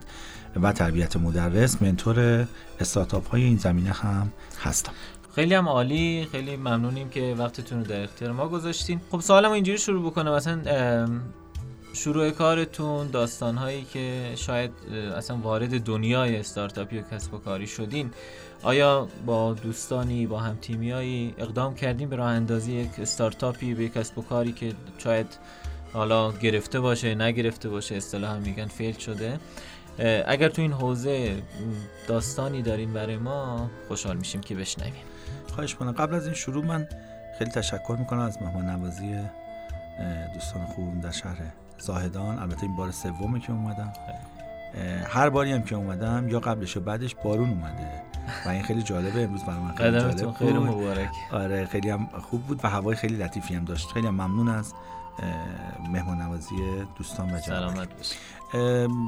و 0.62 0.72
تربیت 0.72 1.16
مدرس 1.16 1.82
منتور 1.82 2.46
استارتاپ 2.80 3.28
های 3.28 3.42
این 3.42 3.56
زمینه 3.56 3.92
هم 3.92 4.32
هستم. 4.62 4.92
خیلی 5.34 5.54
هم 5.54 5.68
عالی 5.68 6.28
خیلی 6.32 6.56
ممنونیم 6.56 7.08
که 7.08 7.34
وقتتون 7.38 7.78
رو 7.78 7.84
در 7.84 8.02
اختیار 8.02 8.32
ما 8.32 8.48
گذاشتین. 8.48 9.00
خب 9.10 9.20
سوالم 9.20 9.52
اینجوری 9.52 9.78
شروع 9.78 10.10
بکنم. 10.10 10.34
مثلا 10.34 11.08
شروع 11.92 12.30
کارتون 12.30 13.10
داستان 13.10 13.56
هایی 13.56 13.84
که 13.84 14.32
شاید 14.36 14.70
اصلا 15.16 15.36
وارد 15.36 15.80
دنیای 15.84 16.36
استارتاپی 16.36 16.98
و 16.98 17.02
کسب 17.02 17.34
و 17.34 17.38
کاری 17.38 17.66
شدین 17.66 18.10
آیا 18.64 19.08
با 19.26 19.52
دوستانی 19.52 20.26
با 20.26 20.40
هم 20.40 20.56
تیمیایی 20.60 21.34
اقدام 21.38 21.74
کردیم 21.74 22.08
به 22.08 22.16
راه 22.16 22.28
اندازی 22.28 22.72
یک 22.72 23.00
استارتاپی 23.00 23.74
به 23.74 23.88
کسب 23.88 24.18
و 24.18 24.22
کاری 24.22 24.52
که 24.52 24.72
شاید 24.98 25.26
حالا 25.92 26.32
گرفته 26.32 26.80
باشه 26.80 27.14
نگرفته 27.14 27.68
باشه 27.68 27.94
اصطلاحا 27.94 28.38
میگن 28.38 28.66
فیل 28.66 28.98
شده؟ 28.98 29.38
اگر 30.26 30.48
تو 30.48 30.62
این 30.62 30.72
حوزه 30.72 31.42
داستانی 32.08 32.62
دارین 32.62 32.92
برای 32.92 33.16
ما 33.16 33.70
خوشحال 33.88 34.16
میشیم 34.16 34.40
که 34.40 34.54
بشنویم. 34.54 35.04
خواهش 35.54 35.74
کنم 35.74 35.92
قبل 35.92 36.14
از 36.14 36.24
این 36.24 36.34
شروع 36.34 36.64
من 36.64 36.88
خیلی 37.38 37.50
تشکر 37.50 37.96
می‌کنم 37.98 38.20
از 38.20 38.42
مهمان 38.42 38.70
نوازی 38.70 39.16
دوستان 40.34 40.66
خوبم 40.66 41.00
در 41.00 41.10
شهر 41.10 41.36
زاهدان. 41.78 42.38
البته 42.38 42.62
این 42.62 42.76
بار 42.76 42.90
سومه 42.90 43.40
که 43.40 43.52
اومدم. 43.52 43.92
هر 45.06 45.28
باری 45.28 45.52
هم 45.52 45.62
که 45.62 45.74
اومدم 45.74 46.28
یا 46.28 46.40
قبلش 46.40 46.76
و 46.76 46.80
بعدش 46.80 47.14
بارون 47.14 47.50
اومده. 47.50 48.02
و 48.46 48.48
این 48.48 48.62
خیلی 48.62 48.82
جالبه 48.82 49.22
امروز 49.24 49.44
برای 49.44 49.58
من 49.58 49.74
خیلی 49.74 50.00
جالب 50.00 50.32
خیلی 50.32 50.58
مبارک. 50.58 51.10
آره 51.32 51.66
خیلی 51.66 51.90
هم 51.90 52.08
خوب 52.30 52.42
بود 52.42 52.64
و 52.64 52.68
هوای 52.68 52.96
خیلی 52.96 53.16
لطیفی 53.16 53.54
هم 53.54 53.64
داشت. 53.64 53.92
خیلی 53.92 54.06
هم 54.06 54.14
ممنون 54.14 54.48
از 54.48 54.74
مهمان 55.92 56.22
نوازی 56.22 56.54
دوستان 56.96 57.30
و 57.30 57.38
سلامت 57.38 57.88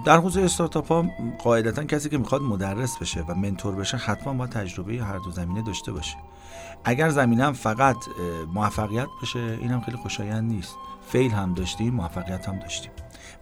در 0.05 0.17
حوزه 0.17 0.41
استارتاپ 0.41 0.89
ها 0.89 1.05
قاعدتا 1.45 1.85
کسی 1.85 2.09
که 2.09 2.19
می‌خواد 2.19 2.43
مدرس 2.43 2.99
بشه 2.99 3.21
و 3.21 3.35
منتور 3.35 3.75
بشه 3.75 3.97
حتما 3.97 4.35
باید 4.35 4.51
تجربه 4.51 4.93
هر 4.93 5.19
دو 5.19 5.31
زمینه 5.31 5.63
داشته 5.63 5.93
باشه. 5.93 6.17
اگر 6.85 7.09
زمینه 7.09 7.53
فقط 7.53 7.97
موفقیت 8.55 9.07
بشه 9.23 9.39
این 9.39 9.71
هم 9.71 9.81
خیلی 9.81 9.97
خوشایند 9.97 10.53
نیست. 10.53 10.77
فیل 11.09 11.31
هم 11.31 11.55
داشتیم 11.55 11.95
موفقیت 11.95 12.49
هم 12.49 12.59
داشتیم. 12.59 12.91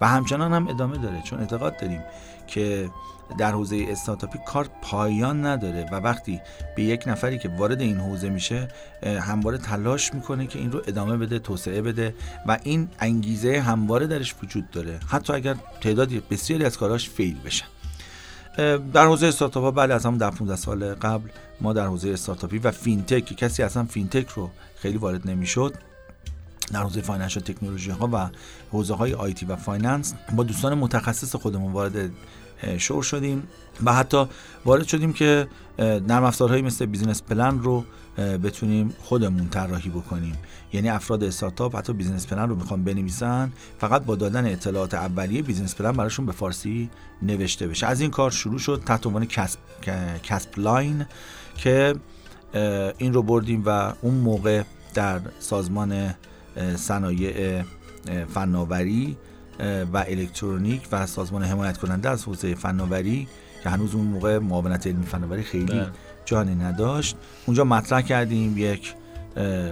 و 0.00 0.08
همچنان 0.08 0.52
هم 0.52 0.68
ادامه 0.68 0.98
داره 0.98 1.22
چون 1.22 1.40
اعتقاد 1.40 1.76
داریم 1.76 2.00
که 2.46 2.90
در 3.38 3.52
حوزه 3.52 3.86
استارتاپی 3.88 4.38
کار 4.46 4.68
پایان 4.82 5.46
نداره 5.46 5.88
و 5.92 5.94
وقتی 5.94 6.40
به 6.76 6.82
یک 6.82 7.04
نفری 7.06 7.38
که 7.38 7.48
وارد 7.48 7.80
این 7.80 7.96
حوزه 7.96 8.28
میشه 8.28 8.68
همواره 9.02 9.58
تلاش 9.58 10.14
می‌کنه 10.14 10.46
که 10.46 10.58
این 10.58 10.72
رو 10.72 10.82
ادامه 10.86 11.16
بده 11.16 11.38
توسعه 11.38 11.82
بده 11.82 12.14
و 12.46 12.58
این 12.62 12.88
انگیزه 12.98 13.60
همواره 13.60 14.06
درش 14.06 14.34
وجود 14.42 14.70
داره 14.70 15.00
حتی 15.08 15.32
اگر 15.32 15.56
تعدادی 15.80 16.22
بسیاری 16.30 16.64
از 16.64 16.78
کاراش 16.78 17.10
fail 17.10 17.36
بشن. 17.44 17.66
در 18.92 19.04
حوزه 19.06 19.26
استارتاپ 19.26 19.64
ها 19.64 19.70
بله 19.70 19.94
از 19.94 20.06
همون 20.06 20.18
در 20.18 20.30
15 20.30 20.56
سال 20.56 20.94
قبل 20.94 21.28
ما 21.60 21.72
در 21.72 21.86
حوزه 21.86 22.10
استارتاپی 22.10 22.58
و 22.58 22.70
fintech 22.70 23.24
که 23.24 23.34
کسی 23.34 23.62
اصلا 23.62 23.84
fintech 23.84 24.28
رو 24.28 24.50
خیلی 24.76 24.98
وارد 24.98 25.30
نمی‌شد. 25.30 25.74
در 26.72 26.82
حوزه 26.82 27.00
financial 27.00 27.42
technology 27.42 27.90
ها 27.90 28.08
و 28.12 28.30
حوزه 28.72 28.94
های 28.94 29.14
IT 29.14 29.46
و 29.46 29.56
finance 29.56 30.14
با 30.36 30.44
دوستان 30.44 30.74
متخصص 30.74 31.36
خودمون 31.36 31.72
وارد 31.72 32.10
شور 32.78 33.02
شدیم 33.02 33.48
و 33.84 33.92
حتی 33.92 34.24
وارد 34.64 34.86
شدیم 34.86 35.12
که 35.12 35.48
نرم 35.78 36.24
افزارهایی 36.24 36.62
مثل 36.62 36.86
business 36.86 37.22
plan 37.22 37.58
رو 37.58 37.84
بتونیم 38.16 38.94
خودمون 39.02 39.48
طراحی 39.48 39.90
بکنیم. 39.90 40.38
یعنی 40.72 40.88
افراد 40.88 41.24
استارتاپ 41.24 41.76
حتی 41.76 41.92
business 41.92 42.26
plan 42.26 42.48
رو 42.48 42.56
می‌خوان 42.56 42.84
بنویسن 42.84 43.52
فقط 43.78 44.04
با 44.04 44.16
دادن 44.16 44.46
اطلاعات 44.46 44.94
اولیه 44.94 45.42
business 45.42 45.74
plan 45.74 45.92
براشون 45.92 46.26
به 46.26 46.32
فارسی 46.32 46.90
نوشته 47.22 47.68
بشه. 47.68 47.86
از 47.86 48.00
این 48.00 48.10
کار 48.10 48.30
شروع 48.30 48.58
شد 48.58 48.82
تحت 48.86 49.06
عنوان 49.06 49.24
کسب 49.26 49.58
کسب 50.22 50.58
line 50.58 51.06
که 51.56 51.94
این 52.98 53.12
رو 53.14 53.22
بردیم 53.22 53.62
و 53.66 53.92
اون 54.02 54.14
موقع 54.14 54.62
در 54.94 55.20
سازمان 55.38 56.14
صنایع 56.76 57.62
فناوری 58.34 59.16
و 59.92 59.96
الکترونیک 59.96 60.82
و 60.92 61.06
سازمان 61.06 61.42
حمایت 61.42 61.78
کننده 61.78 62.10
از 62.10 62.24
حوزه 62.24 62.54
فناوری 62.54 63.28
که 63.62 63.70
هنوز 63.70 63.94
اون 63.94 64.06
موقع 64.06 64.38
معاونت 64.38 64.86
علمی 64.86 65.06
فناوری 65.06 65.42
خیلی 65.42 65.64
بله. 65.64 65.86
جانی 66.24 66.54
نداشت. 66.54 67.16
اونجا 67.46 67.64
مطرح 67.64 68.00
کردیم 68.00 68.58
یک 68.58 68.94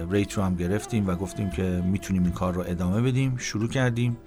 ریت 0.09 0.33
رو 0.33 0.43
هم 0.43 0.55
گرفتیم 0.55 1.07
و 1.07 1.15
گفتیم 1.15 1.49
که 1.49 1.83
می‌تونیم 1.85 2.23
این 2.23 2.31
کار 2.31 2.53
رو 2.53 2.63
ادامه 2.67 3.01
بدیم. 3.01 3.37
شروع 3.37 3.69
کردیم. 3.69 4.17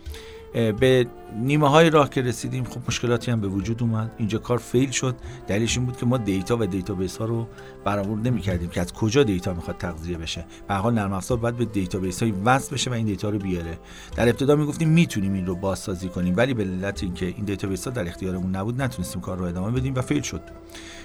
به 0.56 1.06
نیمه 1.38 1.68
های 1.68 1.90
راه 1.90 2.10
که 2.10 2.22
رسیدیم 2.22 2.64
خب 2.64 2.80
مشکلاتی 2.88 3.30
هم 3.30 3.40
به 3.40 3.48
وجود 3.48 3.82
اومد. 3.82 4.10
اینجا 4.18 4.38
کار 4.38 4.58
fail 4.58 4.90
شد. 4.90 5.16
دلیلش 5.46 5.76
این 5.76 5.86
بود 5.86 5.96
که 5.96 6.06
ما 6.06 6.16
data 6.16 6.56
و 6.56 6.66
database 6.66 7.16
ها 7.16 7.24
رو 7.24 7.46
برآورد 7.84 8.28
نمی 8.28 8.40
کردیم 8.40 8.68
که 8.68 8.80
از 8.80 8.92
کجا 8.92 9.22
data 9.22 9.54
می‌خواد 9.54 9.76
تغذیه 9.76 10.18
بشه. 10.18 10.44
به 10.68 10.74
حال 10.74 10.94
نرم 10.94 11.12
افزار 11.12 11.38
باید 11.38 11.56
به 11.56 11.64
database 11.64 12.22
های 12.22 12.32
وصل 12.44 12.74
بشه 12.74 12.90
و 12.90 12.94
این 12.94 13.06
data 13.06 13.30
رو 13.30 13.38
بیاره. 13.38 13.78
در 14.16 14.28
ابتدا 14.28 14.56
می‌گفتیم 14.56 14.88
می‌تونیم 14.88 15.32
این 15.32 15.46
رو 15.46 15.54
بازسازی 15.54 16.08
کنیم 16.08 16.36
ولی 16.36 16.54
به 16.54 16.62
علت 16.62 17.02
اینکه 17.02 17.26
این 17.26 17.44
database 17.44 17.84
ها 17.84 17.90
در 17.90 18.08
اختیارمون 18.08 18.56
نبود 18.56 18.82
نتونستیم 18.82 19.20
کار 19.20 19.38
رو 19.38 19.44
ادامه 19.44 19.80
بدیم 19.80 19.94
و 19.94 20.00
fail 20.00 20.22
شد. 20.22 20.40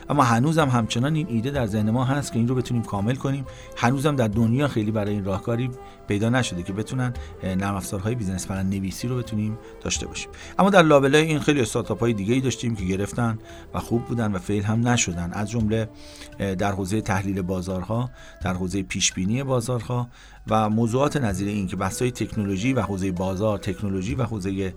اما 0.10 0.24
هنوزم 0.24 0.70
همچنان 0.70 1.16
این 1.16 1.28
ایده 1.30 1.52
در 1.52 1.66
ذهن 1.66 1.90
ما 1.90 2.06
هست 2.06 2.34
که 2.34 2.40
این 2.40 2.48
رو 2.48 2.56
بتونیم 2.56 2.84
کامل 2.84 3.16
کنیم. 3.16 3.46
هنوزم 3.78 4.16
در 4.16 4.28
دنیا 4.28 4.68
خیلی 4.68 4.92
برای 4.92 5.14
این 5.14 5.26
راهکاری 5.26 5.70
پیدا 6.12 6.30
نشده 6.30 6.64
که 6.64 6.74
بتونن 6.74 7.14
نرم 7.44 7.76
افزارهای 7.76 8.16
business 8.16 8.48
plan 8.48 8.70
نویسی 8.70 9.08
رو 9.08 9.18
بتونیم 9.18 9.58
داشته 9.82 10.08
باشیم. 10.08 10.30
اما 10.60 10.70
در 10.70 10.82
لابلای 10.82 11.24
این 11.24 11.40
خیلی 11.40 11.62
استارتاپ 11.62 12.00
های 12.00 12.14
دیگه 12.14 12.34
ای 12.34 12.42
داشتیم 12.42 12.76
که 12.76 12.86
گرفتن 12.86 13.38
و 13.74 13.80
خوب 13.80 14.06
بودن 14.06 14.32
و 14.32 14.40
fail 14.40 14.64
هم 14.64 14.88
نشدن. 14.88 15.32
از 15.34 15.50
جمله 15.50 15.90
در 16.38 16.72
حوزه 16.72 17.02
تحلیل 17.02 17.42
بازارها 17.42 18.10
در 18.44 18.54
حوزه 18.54 18.84
پیش 18.84 19.14
بینی 19.14 19.44
بازارها 19.44 20.10
و 20.48 20.70
موضوعات 20.70 21.18
نظیر 21.18 21.48
این 21.48 21.68
که 21.68 21.76
بحث‌های 21.76 22.12
تکنولوژی 22.12 22.74
و 22.74 22.82
حوزه 22.82 23.12
بازار 23.12 23.58
تکنولوژی 23.58 24.16
و 24.16 24.24
حوزه 24.24 24.74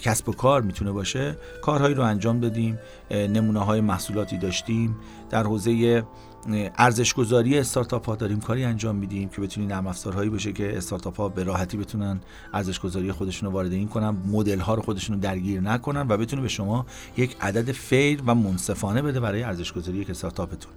کسب 0.00 0.28
و 0.28 0.32
کار 0.32 0.62
می‌تونه 0.62 0.92
باشه 0.92 1.36
کارهایی 1.62 1.94
رو 1.94 2.02
انجام 2.02 2.40
دادیم 2.40 2.78
نمونه 3.10 3.60
های 3.60 3.80
محصولاتی 3.80 4.38
داشتیم. 4.38 4.96
در 5.30 5.42
حوزه 5.42 6.02
ارزش 6.48 7.14
گذاری 7.14 7.58
استارتاپ 7.58 8.06
ها 8.06 8.16
داریم 8.16 8.40
کاری 8.40 8.64
انجام 8.64 8.96
میدیم 8.96 9.28
که 9.28 9.40
بتونین 9.40 9.72
نرم 9.72 9.86
افزارهایی 9.86 10.30
باشه 10.30 10.52
که 10.52 10.76
استارتاپ 10.76 11.16
ها 11.16 11.28
به 11.28 11.44
راحتی 11.44 11.76
بتونن 11.76 12.20
ارزش 12.54 12.80
گذاری 12.80 13.12
خودشون 13.12 13.48
رو 13.48 13.54
وارد 13.54 13.72
این 13.72 13.88
کنن 13.88 14.16
مدل 14.32 14.58
ها 14.60 14.74
رو 14.74 14.82
خودشون 14.82 15.16
رو 15.16 15.22
درگیر 15.22 15.60
نکنن 15.60 16.06
و 16.08 16.16
بتونه 16.16 16.42
به 16.42 16.48
شما 16.48 16.86
یک 17.16 17.36
عدد 17.40 17.72
فیر 17.72 18.22
و 18.26 18.34
منصفانه 18.34 19.02
بده 19.02 19.20
برای 19.20 19.42
ارزش 19.42 19.72
گذاری 19.72 19.98
یک 19.98 20.10
استارتاپتون. 20.10 20.72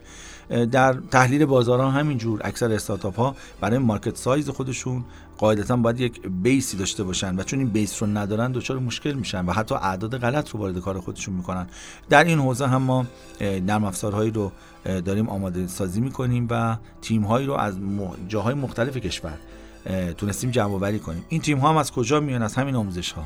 در 0.66 0.94
تحلیل 0.94 1.46
بازارها 1.46 1.92
همینجور 1.92 2.42
اکثر 2.44 2.72
استارتاپ 2.72 3.16
ها 3.16 3.36
برای 3.62 3.78
مارکت 3.78 4.18
سایز 4.18 4.50
خودشون 4.50 5.06
قاعدتا 5.38 5.76
باید 5.76 6.00
یک 6.00 6.28
بیسی 6.28 6.78
داشته 6.78 7.04
باشن 7.04 7.40
و 7.40 7.44
چون 7.44 7.60
این 7.60 7.70
بیس 7.70 8.04
رو 8.04 8.10
ندارن 8.10 8.52
دچار 8.52 8.80
مشکل 8.80 9.14
میشن 9.14 9.46
و 9.46 9.52
حتی 9.52 9.76
اعداد 9.76 10.18
غلط 10.18 10.50
رو 10.50 10.60
وارد 10.60 10.80
کار 10.80 11.00
خودشون 11.00 11.34
می‌کنن. 11.34 11.68
در 12.10 12.24
این 12.24 12.40
حوزه 12.40 12.68
هم 12.68 12.82
ما 12.82 13.06
نرم 13.42 13.84
افزارهایی 13.84 14.32
رو 14.32 14.52
داریم 14.86 15.30
آماده 15.30 15.68
سازی 15.68 16.02
می‌کنیم 16.02 16.48
و 16.50 16.78
تیم 17.02 17.22
هایی 17.22 17.46
رو 17.46 17.54
از 17.54 17.76
جاهای 18.28 18.54
مختلف 18.54 18.98
کشور 18.98 19.38
تونستیم 20.18 20.52
جمع 20.52 20.98
کنیم. 20.98 21.26
این 21.30 21.42
تیم 21.42 21.58
ها 21.58 21.70
هم 21.70 21.78
از 21.78 21.92
کجا 21.92 22.20
میان؟ 22.20 22.42
از 22.42 22.56
همین 22.56 22.76
آموزش 22.76 23.12
ها 23.12 23.24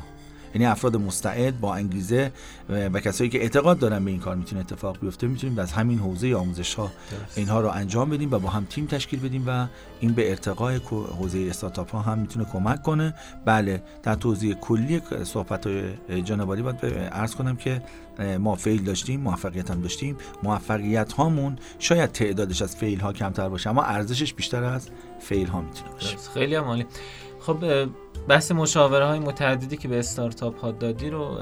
یعنی 0.54 0.66
افراد 0.66 0.96
مستعد 0.96 1.60
با 1.60 1.74
انگیزه 1.74 2.32
و 2.68 3.00
کسایی 3.00 3.30
که 3.30 3.42
اعتقاد 3.42 3.78
دارن 3.78 4.04
به 4.04 4.10
این 4.10 4.20
کار 4.20 4.36
می‌تونه 4.36 4.60
اتفاق 4.60 5.00
بیفته 5.00 5.26
می‌تونیم 5.26 5.58
از 5.58 5.72
همین 5.72 5.98
حوزه 5.98 6.34
آموزش 6.34 6.74
ها 6.74 6.90
اینها 7.36 7.60
رو 7.60 7.68
انجام 7.68 8.10
بدیم 8.10 8.32
و 8.32 8.38
با 8.38 8.48
هم 8.48 8.66
تیم 8.70 8.86
تشکیل 8.86 9.20
بدیم 9.20 9.44
و 9.46 9.66
این 10.00 10.12
به 10.12 10.30
ارتقای 10.30 10.76
حوزه 11.18 11.46
استارتاپ 11.50 11.90
ها 11.90 12.00
هم 12.02 12.18
می‌تونه 12.18 12.44
کمک 12.44 12.82
کنه. 12.82 13.14
بله 13.44 13.82
در 14.02 14.14
توضیح 14.14 14.54
کلی 14.54 15.02
صحبت 15.24 15.66
های 15.66 16.22
جنابالی 16.22 16.62
باید 16.62 16.86
عرض 17.12 17.34
کنم 17.34 17.56
که 17.56 17.82
ما 18.38 18.54
فیل 18.54 18.84
داشتیم 18.84 19.20
موفقیت 19.20 19.70
هم 19.70 19.80
داشتیم. 19.80 20.16
موفقیت 20.42 21.12
هامون 21.12 21.58
شاید 21.78 22.12
تعدادش 22.12 22.62
از 22.62 22.76
فیل 22.76 23.00
ها 23.00 23.12
کمتر 23.12 23.48
باشه 23.48 23.70
اما 23.70 23.82
ارزشش 23.82 24.34
بیشتر 24.34 24.64
از 24.64 24.88
فیل 25.20 25.46
ها 25.46 25.60
می‌تونه 25.60 25.90
باشه. 25.90 26.16
خیلی 26.34 26.54
عالی. 26.54 26.86
خب 27.40 27.88
بحث 28.28 28.52
مشاوره 28.52 29.06
های 29.06 29.18
متعددی 29.18 29.76
که 29.76 29.88
به 29.88 29.98
استارتاپ 29.98 30.60
ها 30.60 30.70
دادی 30.70 31.10
رو 31.10 31.38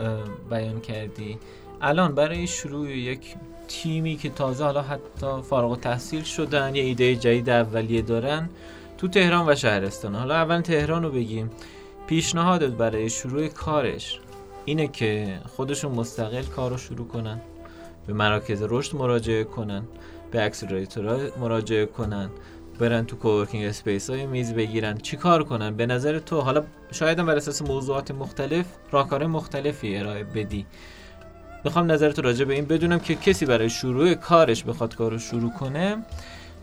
بیان 0.50 0.80
کردی. 0.80 1.38
الان 1.80 2.14
برای 2.14 2.46
شروع 2.46 2.90
یک 2.90 3.34
تیمی 3.68 4.16
که 4.16 4.30
تازه 4.30 4.64
حالا 4.64 4.82
حتی 4.82 5.42
فارغ 5.42 5.80
تحصیل 5.80 6.22
شدن 6.22 6.74
یه 6.74 6.82
ایده 6.82 7.16
جدید 7.16 7.50
اولیه 7.50 8.02
دارن 8.02 8.48
تو 8.98 9.08
تهران 9.08 9.48
و 9.48 9.54
شهرستان. 9.54 10.14
حالا 10.14 10.34
اول 10.34 10.60
تهران 10.60 11.02
رو 11.02 11.10
بگیم. 11.10 11.50
پیشنهادت 12.06 12.70
برای 12.70 13.10
شروع 13.10 13.48
کارش 13.48 14.20
اینه 14.64 14.88
که 14.88 15.38
خودشون 15.56 15.92
مستقل 15.92 16.42
کار 16.42 16.70
رو 16.70 16.76
شروع 16.76 17.08
کنن 17.08 17.40
به 18.06 18.12
مراکز 18.12 18.62
رشد 18.62 18.96
مراجعه 18.96 19.44
کنن 19.44 19.82
به 20.30 20.44
اکسلراتورها 20.44 21.18
مراجعه 21.40 21.86
کنن. 21.86 22.30
برن 22.78 23.06
تو 23.06 23.16
coworking 23.16 23.64
space 23.64 24.10
های 24.10 24.26
میز 24.26 24.54
بگیرن. 24.54 24.98
چی 24.98 25.16
کار 25.16 25.44
کنن؟ 25.44 25.76
به 25.76 25.86
نظر 25.86 26.18
تو 26.18 26.40
حالا 26.40 26.64
شاید 26.92 27.18
هم 27.18 27.26
بر 27.26 27.36
اساس 27.36 27.62
موضوعات 27.62 28.10
مختلف 28.10 28.66
راهکار 28.90 29.26
مختلفی 29.26 29.96
ارائه 29.96 30.24
بدی. 30.24 30.66
می‌خوام 31.64 31.92
نظر 31.92 32.10
تو 32.10 32.22
راجع 32.22 32.44
به 32.44 32.54
این 32.54 32.64
بدونم 32.64 32.98
که 32.98 33.14
کسی 33.14 33.46
برای 33.46 33.70
شروع 33.70 34.14
کارش 34.14 34.64
بخواد 34.64 34.94
کار 34.94 35.12
رو 35.12 35.18
شروع 35.18 35.52
کنه 35.52 35.96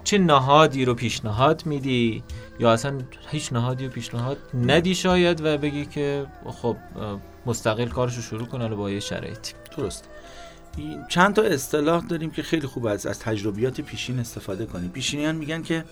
چه 0.04 0.18
نهادی 0.18 0.86
رو 0.86 0.94
پیشنهاد 0.94 1.66
میدی؟ 1.66 2.24
یا 2.60 2.72
اصلا 2.72 3.00
هیچ 3.32 3.54
نهادی 3.54 3.86
رو 3.86 3.92
پیشنهاد 3.92 4.38
ندی 4.66 4.96
شاید 4.96 5.42
و 5.46 5.58
بگی 5.58 5.86
که 5.86 6.26
خب 6.46 6.78
مستقل 7.46 7.86
کارش 7.86 8.16
رو 8.16 8.22
شروع 8.22 8.48
کنه 8.48 8.68
با 8.68 8.92
یه 8.92 9.00
شرایطی 9.00 9.54
درست 9.78 10.10
چند 11.10 11.36
تا 11.36 11.42
اصطلاح 11.42 12.06
داریم 12.06 12.32
که 12.32 12.44
خیلی 12.44 12.68
خوب 12.68 12.86
از 12.86 13.06
از 13.06 13.20
تجربیات 13.20 13.82
پیشین 13.82 14.20
استفاده 14.20 14.66
کنیم. 14.66 14.90
پیشینیان 14.90 15.36
میگن 15.36 15.62
که 15.62 15.86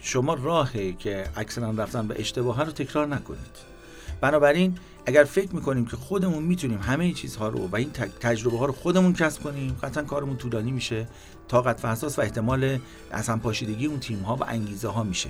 شما 0.00 0.34
راهی 0.34 0.92
که 0.92 1.24
اکثرا 1.36 1.70
رفتن 1.70 2.08
به 2.08 2.20
اشتباه 2.20 2.64
رو 2.64 2.72
تکرار 2.72 3.06
نکنید. 3.06 3.70
بنابراین 4.20 4.78
اگر 5.06 5.24
فکر 5.24 5.54
می‌کنیم 5.54 5.86
که 5.86 5.96
خودمون 5.96 6.42
می‌تونیم 6.42 6.78
همه 6.78 7.12
چیزها 7.12 7.48
رو 7.48 7.68
و 7.68 7.76
این 7.76 7.90
تج- 7.92 8.18
تجربه 8.20 8.58
ها 8.58 8.66
رو 8.66 8.72
خودمون 8.72 9.12
کسب 9.12 9.42
کنیم 9.42 9.76
قطعا 9.82 10.04
کارمون 10.04 10.36
طولانی 10.36 10.70
میشه 10.70 11.06
طاقت 11.48 11.84
و 11.84 11.88
اساس 11.88 12.18
و 12.18 12.22
احتمال 12.22 12.78
اصلا 13.12 13.36
پاشیدگی 13.36 13.86
اون 13.86 14.00
تیم 14.00 14.20
ها 14.20 14.36
و 14.36 14.44
انگیزه 14.44 14.88
ها 14.88 15.02
میشه. 15.02 15.28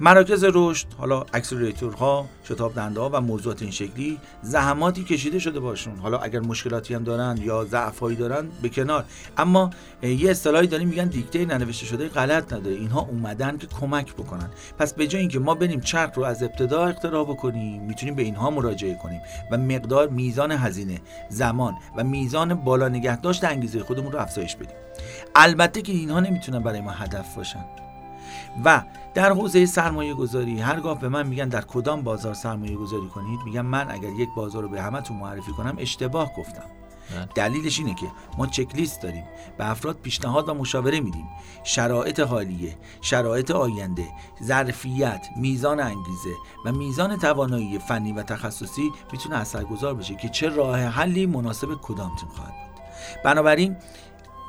مراکز 0.00 0.44
رشد 0.52 0.86
حالا 0.98 1.24
اکسلراتورها 1.32 2.26
شتاب 2.44 2.74
دنده 2.74 3.00
ها 3.00 3.10
و 3.12 3.20
موضوعات 3.20 3.62
این 3.62 3.70
شکلی 3.70 4.18
زحماتی 4.42 5.04
کشیده 5.04 5.38
شده 5.38 5.60
باشون. 5.60 5.98
حالا 5.98 6.18
اگر 6.18 6.40
مشکلاتی 6.40 6.94
هم 6.94 7.04
دارن 7.04 7.38
یا 7.42 7.64
ضعفایی 7.64 8.16
دارن 8.16 8.48
به 8.62 8.68
کنار. 8.68 9.04
اما 9.38 9.70
یه 10.02 10.30
اصطلاحی 10.30 10.66
داریم 10.66 10.88
میگن 10.88 11.04
دیکته 11.04 11.44
ننوشته 11.44 11.86
شده 11.86 12.08
غلط 12.08 12.52
نداره. 12.52 12.76
اینها 12.76 13.00
اومدن 13.00 13.56
که 13.56 13.66
کمک 13.66 14.14
بکنن. 14.14 14.50
پس 14.78 14.94
به 14.94 15.06
جای 15.06 15.20
اینکه 15.20 15.38
ما 15.38 15.54
بریم 15.54 15.80
چرخ 15.80 16.14
رو 16.14 16.24
از 16.24 16.42
ابتدا 16.42 16.84
اختراع 16.84 17.24
بکنیم 17.24 17.82
می‌تونیم 17.82 18.14
به 18.14 18.22
اینها 18.22 18.50
مراجعه 18.50 18.98
کنیم 19.02 19.20
و 19.50 19.58
مقدار 19.58 20.08
میزان 20.08 20.52
هزینه 20.52 21.00
زمان 21.28 21.74
و 21.96 22.04
میزان 22.04 22.54
بالا 22.54 22.88
نگه 22.88 23.20
داشت 23.20 23.44
انگیزه 23.44 23.80
خودمون 23.80 24.12
رو 24.12 24.18
افزایش 24.18 24.56
بدیم. 24.56 24.76
البته 25.34 25.82
که 25.82 25.92
اینها 25.92 26.20
نمی‌تونن 26.20 26.58
برای 26.58 26.80
ما 26.80 26.90
هدف 26.90 27.36
باشن. 27.36 27.64
و 28.64 28.82
در 29.14 29.32
حوزه 29.32 29.66
سرمایه 29.66 30.14
گذاری 30.14 30.60
هرگاه 30.60 31.00
به 31.00 31.08
من 31.08 31.26
میگن 31.26 31.48
در 31.48 31.60
کدام 31.60 32.02
بازار 32.02 32.34
سرمایه 32.34 32.76
گذاری 32.76 33.08
کنید 33.08 33.40
میگم 33.44 33.66
من 33.66 33.90
اگر 33.90 34.08
یک 34.08 34.28
بازار 34.36 34.62
رو 34.62 34.68
به 34.68 34.82
همتون 34.82 35.16
معرفی 35.16 35.52
کنم 35.52 35.74
اشتباه 35.78 36.34
گفتم. 36.34 36.64
بله. 37.10 37.28
دلیلش 37.34 37.78
اینه 37.78 37.94
که 37.94 38.06
ما 38.38 38.46
چکلیست 38.46 39.02
داریم. 39.02 39.24
به 39.58 39.70
افراد 39.70 39.96
پیشنهاد 40.02 40.48
و 40.48 40.54
مشاوره 40.54 41.00
میدیم. 41.00 41.28
شرایط 41.64 42.20
حالیه 42.20 42.76
شرایط 43.00 43.50
آینده 43.50 44.06
ظرفیت 44.42 45.26
میزان 45.36 45.80
انگیزه 45.80 46.34
و 46.64 46.72
میزان 46.72 47.18
توانایی 47.18 47.78
فنی 47.78 48.12
و 48.12 48.22
تخصصی 48.22 48.92
می‌تونه 49.12 49.36
اثرگذار 49.36 49.94
بشه 49.94 50.14
که 50.14 50.28
چه 50.28 50.48
راه 50.48 50.80
حلی 50.80 51.26
مناسب 51.26 51.68
کدام 51.82 52.16
تیم 52.16 52.28
خواهد 52.28 52.52
بود. 52.52 52.82
بنابراین 53.24 53.76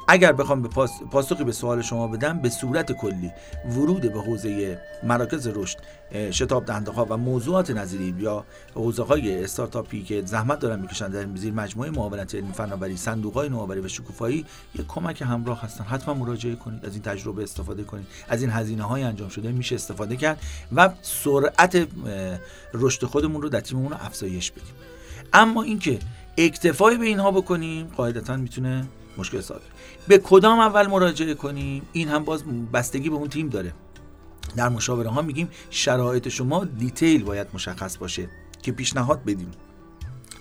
اگر 0.08 0.32
بخوام 0.32 0.62
به 0.62 0.68
پاس... 0.68 0.92
پاسخی 1.12 1.44
به 1.44 1.52
سوال 1.52 1.82
شما 1.82 2.08
بدم 2.08 2.40
به 2.40 2.50
صورت 2.50 2.92
کلی 2.92 3.32
ورود 3.70 4.14
به 4.14 4.22
حوزه 4.22 4.82
مراکز 5.04 5.48
رشد 5.48 5.78
شتاب 6.32 6.66
دهنده 6.66 6.92
ها 6.92 7.06
و 7.10 7.18
موضوعات 7.18 7.72
نظیری 7.72 8.16
یا 8.20 8.46
حوزه 8.74 9.04
های 9.04 9.44
استارتاپی 9.44 10.04
که 10.04 10.22
زحمت 10.26 10.60
دارن 10.60 10.80
می‌کشن 10.80 11.10
در 11.10 11.26
زیر 11.36 11.54
مجموعه 11.54 11.90
معاونت 11.90 12.36
علمی 12.36 12.54
فناوری 12.54 12.98
صندوق 12.98 13.34
های 13.34 13.50
نوآوری 13.50 13.80
و 13.80 13.88
شکوفایی 13.88 14.46
یک 14.76 14.88
کمک 14.88 15.22
همراه 15.22 15.62
هستن. 15.62 15.84
حتما 15.84 16.14
مراجعه 16.14 16.56
کنید 16.56 16.86
از 16.86 16.94
این 16.94 17.02
تجربه 17.02 17.44
استفاده 17.44 17.84
کنید. 17.84 18.08
از 18.30 18.42
این 18.42 18.52
هزینه 18.52 18.84
های 18.84 19.04
انجام 19.04 19.30
شده 19.30 19.52
میشه 19.52 19.76
استفاده 19.76 20.16
کرد 20.16 20.42
و 20.76 20.90
سرعت 21.02 21.88
رشد 22.74 23.06
خودمون 23.06 23.42
رو 23.42 23.50
در 23.50 23.60
تیممون 23.60 23.94
افزایش 23.94 24.52
بدیم. 24.52 24.74
اما 25.34 25.64
اینکه 25.64 26.00
اکتفای 26.38 26.98
به 26.98 27.06
اینها 27.06 27.32
بکنیم 27.32 27.88
قاعدتا 27.98 28.38
می‌تونه 28.38 28.86
مشکل 29.18 29.42
ساده. 29.42 29.66
به 30.08 30.18
کدام 30.18 30.60
اول 30.60 30.88
مراجعه 30.88 31.34
کنیم؟ 31.34 31.82
این 31.94 32.10
هم 32.10 32.24
باز 32.24 32.44
بستگی 32.74 33.10
به 33.10 33.16
اون 33.16 33.30
تیم 33.30 33.50
داره. 33.50 33.74
در 34.56 34.70
مشاوره 34.70 35.10
ها 35.10 35.22
میگیم 35.22 35.50
شرایط 35.70 36.30
شما 36.30 36.66
دیتیل 36.66 37.24
باید 37.24 37.48
مشخص 37.54 37.98
باشه 37.98 38.30
که 38.62 38.72
پیشنهاد 38.72 39.24
بدیم. 39.24 39.52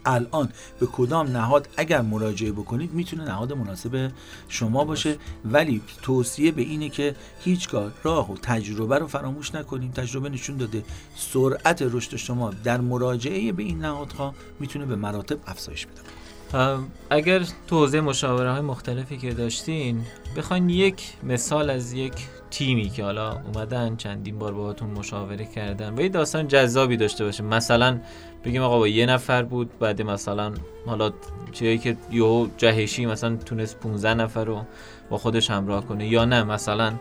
الان 0.06 0.48
به 0.80 0.87
کدام 0.87 1.26
نهاد 1.28 1.68
اگر 1.76 2.00
مراجعه 2.00 2.52
بکنید 2.52 2.92
می‌تونه 2.92 3.24
نهاد 3.24 3.52
مناسب 3.52 4.12
شما 4.48 4.84
باشه. 4.84 5.16
ولی 5.44 5.82
توصیه 6.02 6.52
به 6.52 6.62
اینه 6.62 6.88
که 6.88 7.16
هیچگاه 7.40 7.92
راه 8.02 8.32
و 8.32 8.37
تجربه 8.37 8.98
رو 8.98 9.06
فراموش 9.06 9.54
نکنیم. 9.54 9.90
تجربه 9.90 10.28
نشون 10.28 10.56
داده 10.56 10.84
سرعت 11.16 11.82
رشد 11.82 12.16
شما 12.16 12.50
در 12.50 12.80
مراجعه 12.80 13.52
به 13.52 13.62
این 13.62 13.78
نهادها 13.78 14.34
می‌تونه 14.60 14.87
به 14.87 14.96
مراتب 14.96 15.38
افزایش 15.46 15.87
بده. 15.87 16.00
اگر 17.10 17.42
تو 17.66 17.78
حوزه 17.78 18.00
مشاوره 18.00 18.52
های 18.52 18.60
مختلفی 18.60 19.16
که 19.16 19.34
داشتین 19.34 20.00
بخواین 20.36 20.70
یک 20.70 21.12
مثال 21.22 21.70
از 21.70 21.92
یک 21.92 22.12
تیمی 22.50 22.88
که 22.88 23.04
حالا 23.04 23.32
اومدن 23.32 23.96
چندین 23.96 24.38
بار 24.38 24.52
باهاتون 24.52 24.90
مشاوره 24.90 25.44
کردن 25.44 25.94
و 25.94 26.00
یه 26.00 26.08
داستان 26.08 26.48
جذابی 26.48 26.96
داشته 26.96 27.24
باشه. 27.24 27.42
مثلا 27.42 28.00
بگیم 28.44 28.62
آقا 28.62 28.78
با 28.78 28.88
یه 28.88 29.06
نفر 29.06 29.42
بود 29.42 29.78
بعد 29.78 30.02
مثلا 30.02 30.52
حالا 30.86 31.12
چیزی 31.52 31.78
که 31.78 31.96
یهو 32.12 32.46
جهشی 32.56 33.06
مثلا 33.06 33.36
تونست 33.36 33.80
15 33.80 34.14
نفر 34.14 34.44
رو 34.44 34.64
با 35.10 35.18
خودش 35.18 35.50
همراه 35.50 35.86
کنه 35.86 36.08
یا 36.08 36.24
نه. 36.24 36.42
مثلا 36.42 36.92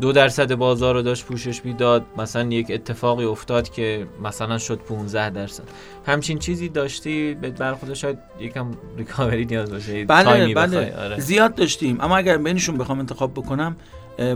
دو 0.00 0.12
درصد 0.12 0.54
بازار 0.54 0.94
رو 0.94 1.02
داشت 1.02 1.24
پوشش 1.24 1.64
می‌داد. 1.64 2.06
مثلا 2.18 2.48
یک 2.48 2.66
اتفاقی 2.70 3.24
افتاد 3.24 3.68
که 3.68 4.06
مثلا 4.22 4.58
شد 4.58 4.78
15 4.78 5.30
درصد. 5.30 5.62
همچین 6.06 6.38
چیزی 6.38 6.68
داشتی؟ 6.68 7.34
به 7.34 7.50
برخورد 7.50 7.94
شاید 7.94 8.18
یکم 8.40 8.70
ریکاوری 8.96 9.44
نیاز 9.44 9.70
باشه. 9.70 10.04
بله 10.04 10.54
بله. 10.54 10.96
آره. 10.96 11.20
زیاد 11.20 11.54
داشتیم. 11.54 12.00
اما 12.00 12.16
اگر 12.16 12.36
بینشون 12.36 12.78
بخوام 12.78 12.98
انتخاب 12.98 13.32
بکنم 13.32 13.76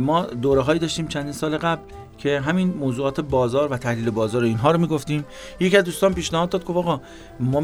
ما 0.01 0.23
دوره 0.23 0.61
هایی 0.63 0.79
داشتیم 0.79 1.09
چندین 1.09 1.33
سال 1.33 1.59
قبل. 1.59 1.83
که 2.19 2.41
همین 2.41 2.69
موضوعات 2.69 3.21
بازار 3.21 3.73
و 3.73 3.77
تحلیل 3.77 4.11
بازار 4.11 4.43
اینها 4.43 4.71
رو 4.71 4.79
می‌گفتیم. 4.79 5.25
یکی 5.61 5.77
از 5.77 5.85
دوستان 5.85 6.15
پیشنهاد 6.15 6.49
داد 6.49 6.65
گفت 6.65 6.79
آقا 6.79 7.01
ما 7.41 7.63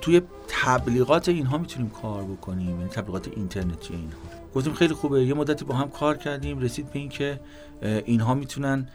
توی 0.00 0.22
تبلیغات 0.48 1.28
اینها 1.28 1.58
می‌تونیم 1.58 1.90
کار 1.90 2.22
بکنیم 2.22 2.70
یعنی 2.70 2.90
تبلیغات 2.90 3.28
اینترنتی 3.28 3.94
اینها. 3.94 4.18
گفتیم 4.54 4.74
خیلی 4.74 4.94
خوبه. 4.94 5.24
یه 5.24 5.34
مدتی 5.34 5.64
با 5.64 5.74
هم 5.74 5.90
کار 5.90 6.16
کردیم 6.16 6.58
رسید 6.58 6.92
به 6.92 6.98
این 6.98 7.08
که 7.08 7.40
اه، 7.82 8.02
اینها 8.04 8.34
می‌تونن 8.34 8.88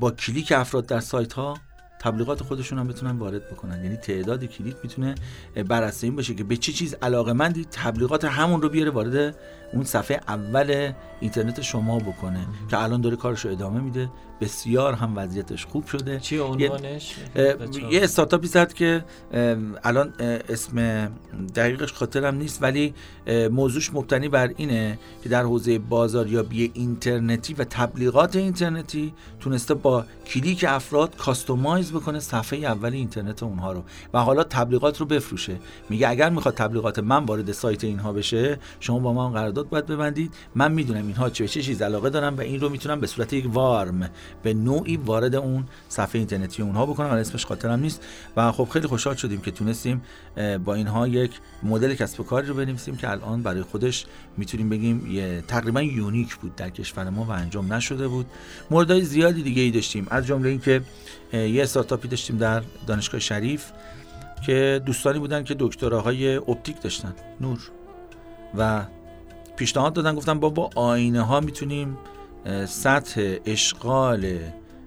با 0.00 0.10
کلیک 0.10 0.52
افراد 0.52 0.86
در 0.86 1.00
سایت 1.00 1.32
ها 1.32 1.56
تبلیغات 2.00 2.42
خودشون 2.42 2.78
هم 2.78 2.88
بتونن 2.88 3.18
وارد 3.18 3.50
بکنن. 3.50 3.84
یعنی 3.84 3.96
تعداد 3.96 4.44
کلیک 4.44 4.76
می‌تونه 4.82 5.14
بر 5.68 5.82
اساس 5.82 6.04
این 6.04 6.16
باشه 6.16 6.34
که 6.34 6.44
به 6.44 6.56
چه 6.56 6.72
چیز 6.72 6.94
علاقه 7.02 7.32
مندی 7.32 7.66
تبلیغات 7.72 8.24
همون 8.24 8.62
رو 8.62 8.68
بیاره 8.68 8.90
وارد 8.90 9.36
اون 9.72 9.84
صفحه 9.84 10.20
اول 10.28 10.92
اینترنت 11.20 11.60
شما 11.60 11.98
بکنه 11.98 12.46
که 12.70 12.82
الان 12.82 13.00
داره 13.00 13.16
کارش 13.16 13.44
رو 13.44 13.50
ادامه 13.50 13.80
میده. 13.80 14.10
بسیار 14.40 14.92
هم 14.92 15.12
وضعیتش 15.16 15.66
خوب 15.66 15.86
شده. 15.86 16.20
چی 16.20 16.38
عنوانش؟ 16.38 17.14
بچه‌ها؟ 17.34 17.92
یه 17.92 18.02
استارتاپی 18.02 18.46
زد 18.46 18.72
که 18.72 19.04
الان 19.84 20.12
اسم 20.48 21.08
دقیقش 21.54 21.92
خاطرم 21.92 22.34
نیست 22.34 22.62
ولی 22.62 22.94
موضوعش 23.50 23.90
مبتنی 23.94 24.28
بر 24.28 24.50
اینه 24.56 24.98
که 25.22 25.28
در 25.28 25.42
حوزه 25.42 25.78
بازاریابی 25.78 26.70
اینترنتی 26.74 27.54
و 27.54 27.64
تبلیغات 27.64 28.36
اینترنتی 28.36 29.14
تونسته 29.40 29.74
با 29.74 30.04
کلیک 30.26 30.64
افراد 30.68 31.16
customize 31.16 31.92
بکنه 31.92 32.20
صفحه 32.20 32.58
اول 32.58 32.92
اینترنت 32.92 33.42
اونها 33.42 33.72
رو 33.72 33.82
و 34.14 34.18
حالا 34.18 34.44
تبلیغات 34.44 35.00
رو 35.00 35.06
بفروشه. 35.06 35.56
میگه 35.90 36.08
اگر 36.08 36.30
می‌خواد 36.30 36.54
تبلیغات 36.54 36.98
من 36.98 37.24
وارد 37.24 37.52
سایت 37.52 37.84
اینها 37.84 38.12
بشه 38.12 38.58
شما 38.80 38.98
با 38.98 39.12
ما 39.12 39.26
هم 39.26 39.32
قرارداد 39.32 39.68
باید 39.68 39.86
ببندید. 39.86 40.34
من 40.54 40.72
می‌دونم 40.72 41.06
اینها 41.06 41.30
چه 41.30 41.48
چه 41.48 41.62
چیز 41.62 41.82
علاقه 41.82 42.10
دارم 42.10 42.36
و 42.36 42.40
این 42.40 42.60
رو 42.60 42.68
می‌تونم 42.68 43.00
به 43.00 43.06
صورت 43.06 43.32
یک 43.32 43.54
warm 43.54 44.10
به 44.42 44.54
نوعی 44.54 44.96
وارد 44.96 45.34
اون 45.34 45.64
صفحه 45.88 46.18
اینترنتی 46.18 46.62
اونها 46.62 46.86
بکنم 46.86 47.10
ولی 47.10 47.20
اسمش 47.20 47.46
خاطرم 47.46 47.80
نیست. 47.80 48.04
و 48.36 48.52
خب 48.52 48.68
خیلی 48.72 48.86
خوشحال 48.86 49.14
شدیم 49.14 49.40
که 49.40 49.50
تونستیم 49.50 50.02
با 50.64 50.74
اینها 50.74 51.08
یک 51.08 51.30
مدل 51.62 51.94
کسب 51.94 52.20
و 52.20 52.22
کاری 52.22 52.46
رو 52.46 52.54
بنویسیم 52.54 52.96
که 52.96 53.10
الان 53.10 53.42
برای 53.42 53.62
خودش 53.62 54.06
می‌تونیم 54.36 54.68
بگیم 54.68 55.10
یه 55.10 55.44
تقریبا 55.48 55.82
unique 55.82 56.36
بود 56.36 56.56
در 56.56 56.70
کشور 56.70 57.10
ما 57.10 57.24
و 57.24 57.30
انجام 57.30 57.72
نشده 57.72 58.08
بود. 58.08 58.26
موردهای 58.70 59.02
زیادی 59.02 59.42
دیگه 59.42 59.62
ای 59.62 59.70
داشتیم. 59.70 60.06
از 60.10 60.26
جمله 60.26 60.48
اینکه 60.48 60.82
یه 61.32 61.62
استارتاپی 61.62 62.08
داشتیم 62.08 62.36
در 62.36 62.62
دانشگاه 62.86 63.20
شریف 63.20 63.64
که 64.46 64.82
دوستانی 64.86 65.18
بودن 65.18 65.44
که 65.44 65.56
دکتراهای 65.58 66.36
اپتیک 66.36 66.82
داشتن. 66.82 67.14
نور. 67.40 67.70
و 68.58 68.84
پیشنهاد 69.56 69.92
دادن 69.92 70.14
گفتن 70.14 70.40
بابا 70.40 70.70
آینه 70.74 71.22
ها 71.22 71.40
می‌تونیم 71.40 71.98
سطح 72.66 73.36
اشغال 73.44 74.38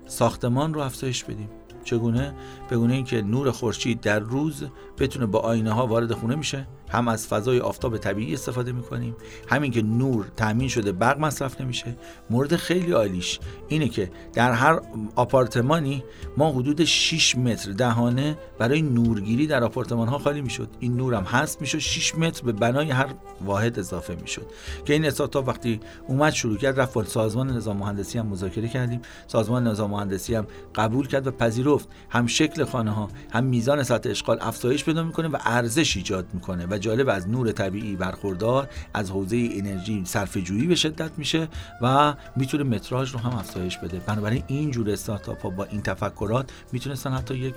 ساختمان 0.05 0.73
رو 0.73 0.81
افزایش 0.81 1.23
بدیم. 1.23 1.49
چگونه؟ 1.83 2.33
بگونه 2.71 2.93
اینکه 2.93 3.21
نور 3.21 3.51
خورشید 3.51 4.01
در 4.01 4.19
روز 4.19 4.63
بتونه 4.97 5.25
با 5.25 5.39
آینه 5.39 5.71
ها 5.71 5.87
وارد 5.87 6.13
خونه 6.13 6.35
میشه. 6.35 6.67
هم 6.89 7.07
از 7.07 7.27
فضای 7.27 7.59
آفتاب 7.59 7.97
طبیعی 7.97 8.33
استفاده 8.33 8.71
می‌کنیم. 8.71 9.15
همین 9.47 9.71
که 9.71 9.81
نور 9.81 10.25
تامین 10.37 10.67
شده 10.67 10.91
برق 10.91 11.19
مصرف 11.19 11.61
نمیشه. 11.61 11.97
مورد 12.29 12.55
خیلی 12.55 12.91
عالیش 12.91 13.39
اینه 13.67 13.89
که 13.89 14.11
در 14.33 14.51
هر 14.51 14.81
آپارتمانی 15.15 16.03
ما 16.37 16.51
حدود 16.51 16.83
6 16.83 17.35
متر 17.35 17.71
دهانه 17.71 18.37
برای 18.57 18.81
نورگیری 18.81 19.47
در 19.47 19.63
آپارتمان 19.63 20.07
ها 20.07 20.17
خالی 20.17 20.41
می‌شد. 20.41 20.69
این 20.79 20.97
نور 20.97 21.13
هم 21.13 21.23
هست 21.23 21.61
می‌شد. 21.61 21.77
6 21.77 22.15
متر 22.15 22.43
به 22.43 22.51
بنای 22.51 22.91
هر 22.91 23.07
واحد 23.41 23.79
اضافه 23.79 24.17
می‌شد. 24.21 24.45
که 24.85 24.93
این 24.93 25.05
استارتاپ 25.05 25.47
وقتی 25.47 25.79
اومد 26.07 26.33
شروع 26.33 26.57
کرد 26.57 26.79
رفت 26.79 27.07
سازمان 27.07 27.49
نظام 27.49 27.77
مهندسی 27.77 28.19
هم 28.19 28.27
مذاکره 28.27 28.67
کردیم. 28.67 29.01
سازمان 29.27 29.67
نظام 29.67 29.91
مهندسی 29.91 30.35
هم 30.35 30.47
قبول 30.75 31.07
کرد 31.07 31.27
و 31.27 31.31
پذیرفت. 31.31 31.89
هم 32.09 32.27
شکل 32.27 32.65
خانه 32.65 32.91
ها 32.91 33.07
هم 33.31 33.43
میزان 33.43 33.83
سطح 33.83 34.09
اشغال 34.09 34.37
افزایش 34.41 34.85
پیدا 34.85 35.03
می‌کنه 35.03 35.27
و 35.27 35.37
ارزش 35.45 35.97
ایجاد 35.97 36.25
می‌کنه. 36.33 36.67
و 36.69 36.78
جالب 36.79 37.09
از 37.09 37.29
نور 37.29 37.51
طبیعی 37.51 37.95
برخوردار 37.95 38.69
از 38.93 39.11
حوزه 39.11 39.49
انرژی 39.51 40.01
صرفه 40.05 40.41
جویی 40.41 40.67
به 40.67 40.75
شدت 40.75 41.11
میشه 41.17 41.47
و 41.81 42.15
می‌تونه 42.35 42.63
متراژ 42.63 43.11
رو 43.11 43.19
هم 43.19 43.37
افزایش 43.37 43.77
بده. 43.77 43.99
بنابراین 43.99 44.43
این 44.47 44.71
جور 44.71 44.89
استارتاپ 44.89 45.41
ها 45.41 45.49
با 45.49 45.63
این 45.63 45.81
تفکرات 45.81 46.51
می‌تونستن 46.71 47.11
حتی 47.11 47.35
یک 47.35 47.55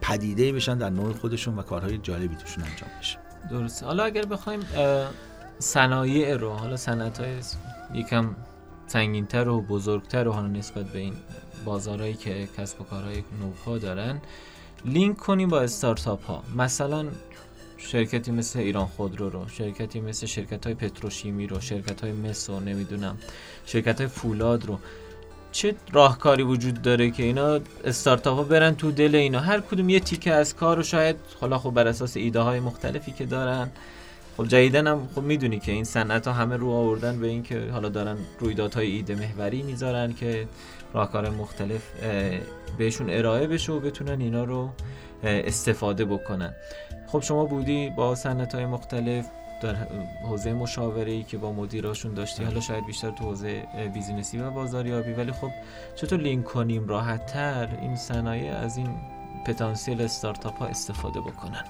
پدیده 0.00 0.52
بشن 0.52 0.78
در 0.78 0.90
نوع 0.90 1.12
خودشون 1.12 1.58
و 1.58 1.62
کارهای 1.62 1.98
جالبی 1.98 2.36
توشون 2.36 2.64
انجام 2.64 2.90
بشه. 3.00 3.18
درسته. 3.50 3.86
حالا 3.86 4.04
اگر 4.04 4.24
بخوایم 4.24 4.60
صنایع 5.58 6.36
رو 6.36 6.50
حالا 6.50 6.76
صنعت 6.76 7.20
های 7.20 7.34
یکم 7.94 8.36
سنگینتر 8.86 9.48
و 9.48 9.60
بزرگتر 9.60 10.28
و 10.28 10.32
حالا 10.32 10.46
نسبت 10.46 10.86
به 10.86 10.98
این 10.98 11.14
بازارهایی 11.64 12.14
که 12.14 12.48
کسب 12.58 12.80
و 12.80 12.84
کارهای 12.84 13.22
نوپا 13.40 13.78
دارن 13.78 14.20
لینک 14.84 15.16
کنیم 15.16 15.48
با 15.48 15.60
استارتاپ 15.60 16.24
ها. 16.24 16.42
مثلا 16.56 17.06
شرکتی 17.80 18.30
مثل 18.32 18.58
ایران 18.58 18.86
خودرو 18.86 19.30
رو 19.30 19.48
شرکتی 19.48 20.00
مثل 20.00 20.26
شرکت 20.26 20.66
های 20.66 20.74
پتروشیمی 20.74 21.46
رو 21.46 21.60
شرکت 21.60 22.00
های 22.00 22.12
مس 22.12 22.50
رو 22.50 22.60
نمی‌دونم 22.60 23.18
شرکت 23.66 23.98
های 23.98 24.08
فولاد 24.08 24.66
رو. 24.66 24.78
چه 25.52 25.74
راهکاری 25.92 26.42
وجود 26.42 26.82
داره 26.82 27.10
که 27.10 27.22
اینا 27.22 27.60
استارتاپ 27.84 28.36
ها 28.36 28.42
برن 28.42 28.74
تو 28.74 28.90
دل 28.90 29.14
اینا؟ 29.14 29.40
هر 29.40 29.60
کدوم 29.60 29.88
یه 29.88 30.00
تیکه 30.00 30.32
از 30.32 30.56
کار 30.56 30.76
رو 30.76 30.82
شاید 30.82 31.16
حالا 31.40 31.58
خب 31.58 31.70
بر 31.70 31.86
اساس 31.86 32.16
ایده 32.16 32.40
های 32.40 32.60
مختلفی 32.60 33.12
که 33.12 33.26
دارن. 33.26 33.70
خب 34.36 34.46
جدیدن 34.46 34.86
هم 34.86 35.08
خب 35.14 35.22
می‌دونی 35.22 35.60
که 35.60 35.72
این 35.72 35.84
صنعت 35.84 36.26
ها 36.26 36.32
همه 36.32 36.56
رو 36.56 36.70
آوردن 36.70 37.20
به 37.20 37.26
این 37.26 37.42
که 37.42 37.68
حالا 37.72 37.88
دارن 37.88 38.16
رویدادهای 38.38 38.90
ایده 38.90 39.14
محوری 39.14 39.62
می‌ذارن 39.62 40.12
که 40.12 40.48
راهکار 40.94 41.30
مختلف 41.30 41.82
بهشون 42.78 43.10
ارائه 43.10 43.46
بشه 43.46 43.72
و 43.72 43.80
بتونن 43.80 44.20
اینا 44.20 44.44
رو 44.44 44.70
استفاده 45.22 46.04
بکنن. 46.04 46.54
خب 47.06 47.20
شما 47.20 47.44
بودی 47.44 47.90
با 47.90 48.14
صنعت 48.14 48.54
های 48.54 48.66
مختلف 48.66 49.26
در 49.62 49.74
حوزه 50.28 50.52
مشاوره 50.52 51.12
ای 51.12 51.22
که 51.22 51.38
با 51.38 51.52
مدیراشون 51.52 52.14
داشتی. 52.14 52.44
حالا 52.44 52.60
شاید 52.60 52.86
بیشتر 52.86 53.10
تو 53.10 53.24
حوزه 53.24 53.64
business 53.94 54.33
ی 54.33 54.38
و 54.38 54.50
بازاریابی. 54.50 55.12
ولی 55.12 55.32
خب 55.32 55.50
چطور 55.96 56.20
لینک 56.20 56.44
کنیم 56.44 56.88
راحت 56.88 57.26
تر 57.26 57.68
این 57.80 57.96
صنایع 57.96 58.56
از 58.56 58.76
این 58.76 58.88
پتانسیل 59.46 60.02
استارتاپ 60.02 60.58
ها 60.58 60.66
استفاده 60.66 61.20
بکنن؟ 61.20 61.64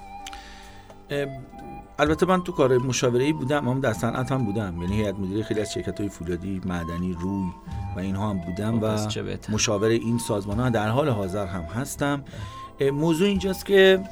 البته 1.99 2.25
من 2.25 2.43
تو 2.43 2.51
کار 2.51 2.77
مشاوره‌ای 2.77 3.33
بودم 3.33 3.67
اما 3.67 3.79
در 3.79 3.93
صنعت 3.93 4.31
هم 4.31 4.45
بودم. 4.45 4.81
یعنی 4.81 4.95
هیئت 4.95 5.15
مدیره 5.15 5.43
خیلی 5.43 5.61
از 5.61 5.73
شرکت 5.73 5.99
های 5.99 6.09
فولادی 6.09 6.61
معدنی 6.65 7.13
روی 7.13 7.51
و 7.95 7.99
اینها 7.99 8.29
هم 8.29 8.37
بودم 8.37 8.79
خب، 8.79 9.19
و. 9.49 9.53
مشاور 9.53 9.89
این 9.89 10.17
سازمان 10.17 10.59
ها 10.59 10.69
در 10.69 10.89
حال 10.89 11.09
حاضر 11.09 11.45
هم 11.45 11.61
هستم. 11.61 12.23
اه، 12.27 12.60
موضوع 12.79 13.27
اینجاست 13.27 13.65
که 13.65 14.03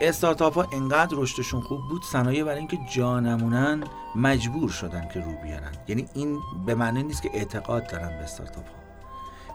استارتاپ 0.00 0.54
ها 0.54 0.66
انقدر 0.72 1.16
رشدشون 1.16 1.60
خوب 1.60 1.80
بود 1.88 2.02
صنایع 2.04 2.44
برای 2.44 2.58
اینکه 2.58 2.78
جا 2.94 3.20
نمونن 3.20 3.84
مجبور 4.16 4.70
شدن 4.70 5.08
که 5.14 5.20
رو 5.20 5.32
بیارن. 5.42 5.72
یعنی 5.88 6.08
این 6.14 6.38
به 6.66 6.74
معنی 6.74 7.02
نیست 7.02 7.22
که 7.22 7.30
اعتقاد 7.34 7.90
دارن 7.90 8.08
به 8.08 8.24
استارتاپ 8.24 8.66
ها 8.68 8.78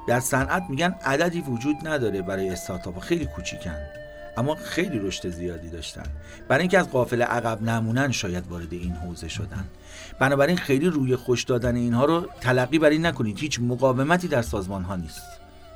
در 0.07 0.19
صنعت 0.19 0.63
میگن 0.69 0.95
عددی 1.05 1.41
وجود 1.41 1.87
نداره 1.87 2.21
برای 2.21 2.49
استارتاپ 2.49 2.95
ها 2.95 3.01
خیلی 3.01 3.25
کوچیکن 3.25 3.75
اما 4.37 4.55
خیلی 4.55 4.99
رشد 4.99 5.29
زیادی 5.29 5.69
داشتن. 5.69 6.03
برای 6.47 6.61
اینکه 6.61 6.79
از 6.79 6.91
قافل 6.91 7.21
عقب 7.21 7.61
نمونن 7.61 8.11
شاید 8.11 8.47
وارد 8.47 8.73
این 8.73 8.91
حوزه 8.91 9.27
شدن. 9.27 9.65
بنابراین 10.19 10.57
خیلی 10.57 10.87
روی 10.87 11.15
خوش 11.15 11.43
دادن 11.43 11.75
اینها 11.75 12.05
رو 12.05 12.27
تلقی 12.41 12.79
بر 12.79 12.89
این 12.89 13.05
نکنید. 13.05 13.39
هیچ 13.39 13.59
مقاومتی 13.59 14.27
در 14.27 14.41
سازمان 14.41 14.83
ها 14.83 14.95
نیست. 14.95 15.21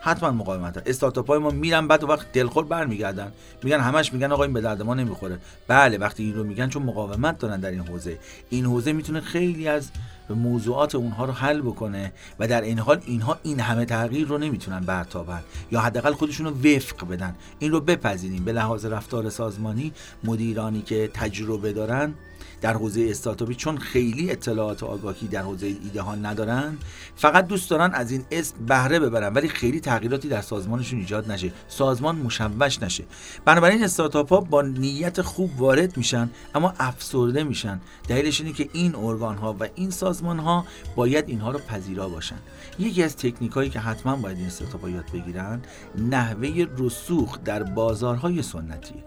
حتما 0.01 0.31
مقاومت. 0.31 0.83
استارتاپ 0.85 1.27
های 1.27 1.39
ما 1.39 1.49
میرن 1.49 1.87
بعد 1.87 2.03
وقت 2.03 2.31
دلخور 2.31 2.65
برمیگردن. 2.65 3.31
میگن 3.63 3.79
همش 3.79 4.13
میگن 4.13 4.31
آقا 4.31 4.43
این 4.43 4.53
به 4.53 4.61
درد 4.61 4.81
ما 4.81 4.93
نمی‌خوره. 4.93 5.37
بله 5.67 5.97
وقتی 5.97 6.23
این 6.23 6.35
رو 6.35 6.43
میگن 6.43 6.69
چون 6.69 6.83
مقاومت 6.83 7.39
دارن 7.39 7.59
در 7.59 7.69
این 7.69 7.79
حوزه. 7.79 8.19
این 8.49 8.65
حوزه 8.65 8.93
می‌تونه 8.93 9.21
خیلی 9.21 9.67
از 9.67 9.89
موضوعات 10.29 10.95
اونها 10.95 11.25
رو 11.25 11.33
حل 11.33 11.61
بکنه 11.61 12.13
و 12.39 12.47
در 12.47 12.61
این 12.61 12.79
حال 12.79 13.01
اینها 13.05 13.39
این 13.43 13.59
همه 13.59 13.85
تغییر 13.85 14.27
رو 14.27 14.37
نمی‌تونن 14.37 14.79
برتابن 14.79 15.41
یا 15.71 15.79
حداقل 15.79 16.13
خودشون 16.13 16.45
رو 16.45 16.51
وفق 16.51 17.07
بدن. 17.07 17.35
این 17.59 17.71
رو 17.71 17.81
بپذیریم. 17.81 18.45
به 18.45 18.53
لحاظ 18.53 18.85
رفتار 18.85 19.29
سازمانی 19.29 19.93
مدیرانی 20.23 20.81
که 20.81 21.09
تجربه 21.13 21.73
دارن 21.73 22.13
در 22.61 22.73
حوزه 22.73 23.07
استارتاپی 23.09 23.55
چون 23.55 23.77
خیلی 23.77 24.31
اطلاعات 24.31 24.83
آگاهی 24.83 25.27
در 25.27 25.41
حوزه 25.41 25.67
ایده 25.67 26.01
ها 26.01 26.15
ندارن 26.15 26.77
فقط 27.15 27.47
دوست 27.47 27.69
دارن 27.69 27.93
از 27.93 28.11
این 28.11 28.25
اسم 28.31 28.55
بهره 28.65 28.99
ببرن 28.99 29.33
ولی 29.33 29.47
خیلی 29.47 29.79
تغییراتی 29.79 30.29
در 30.29 30.41
سازمانشون 30.41 30.99
ایجاد 30.99 31.31
نشه 31.31 31.51
سازمان 31.67 32.15
مشوش 32.15 32.83
نشه. 32.83 33.03
بنابراین 33.45 33.83
استارتاپ 33.83 34.29
ها 34.29 34.41
با 34.41 34.61
نیت 34.61 35.21
خوب 35.21 35.61
وارد 35.61 35.97
میشن 35.97 36.29
اما 36.55 36.73
افسرده 36.79 37.43
میشن. 37.43 37.79
دلیلش 38.07 38.41
اینه 38.41 38.53
که 38.53 38.69
این 38.73 38.95
ارگان 38.95 39.37
ها 39.37 39.55
و 39.59 39.67
این 39.75 39.89
سازمان 39.89 40.39
ها 40.39 40.65
باید 40.95 41.29
اینها 41.29 41.51
رو 41.51 41.59
پذیرا 41.59 42.09
باشن. 42.09 42.37
یکی 42.79 43.03
از 43.03 43.15
تکنیک 43.15 43.51
هایی 43.51 43.69
که 43.69 43.79
حتما 43.79 44.15
باید 44.15 44.37
این 44.37 44.47
استارتاپ 44.47 44.89
یاد 44.89 45.11
بگیرن 45.13 45.61
نحوه 45.95 46.67
رسوخ 46.77 47.39
در 47.45 47.63
بازارهای 47.63 48.41
سنتیه 48.41 49.03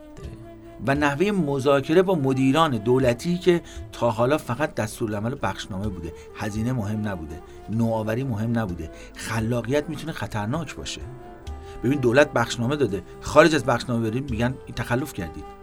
و 0.86 0.94
نحوه 0.94 1.30
مذاکره 1.30 2.02
با 2.02 2.14
مدیران 2.14 2.78
دولتی 2.78 3.38
که 3.38 3.60
تا 3.92 4.10
حالا 4.10 4.38
فقط 4.38 4.74
دستورالعمل 4.74 5.32
و 5.32 5.36
بخشنامه 5.36 5.88
بوده. 5.88 6.12
هزینه 6.36 6.72
مهم 6.72 7.08
نبوده. 7.08 7.40
نوآوری 7.70 8.24
مهم 8.24 8.58
نبوده. 8.58 8.90
خلاقیت 9.16 9.88
می‌تونه 9.88 10.12
خطرناک 10.12 10.76
باشه. 10.76 11.00
ببین 11.84 12.00
دولت 12.00 12.32
بخشنامه 12.32 12.76
داده. 12.76 13.02
خارج 13.20 13.54
از 13.54 13.64
بخشنامه 13.64 14.10
بریم 14.10 14.26
میگن 14.30 14.54
تخلف 14.76 15.12
کردید. 15.12 15.59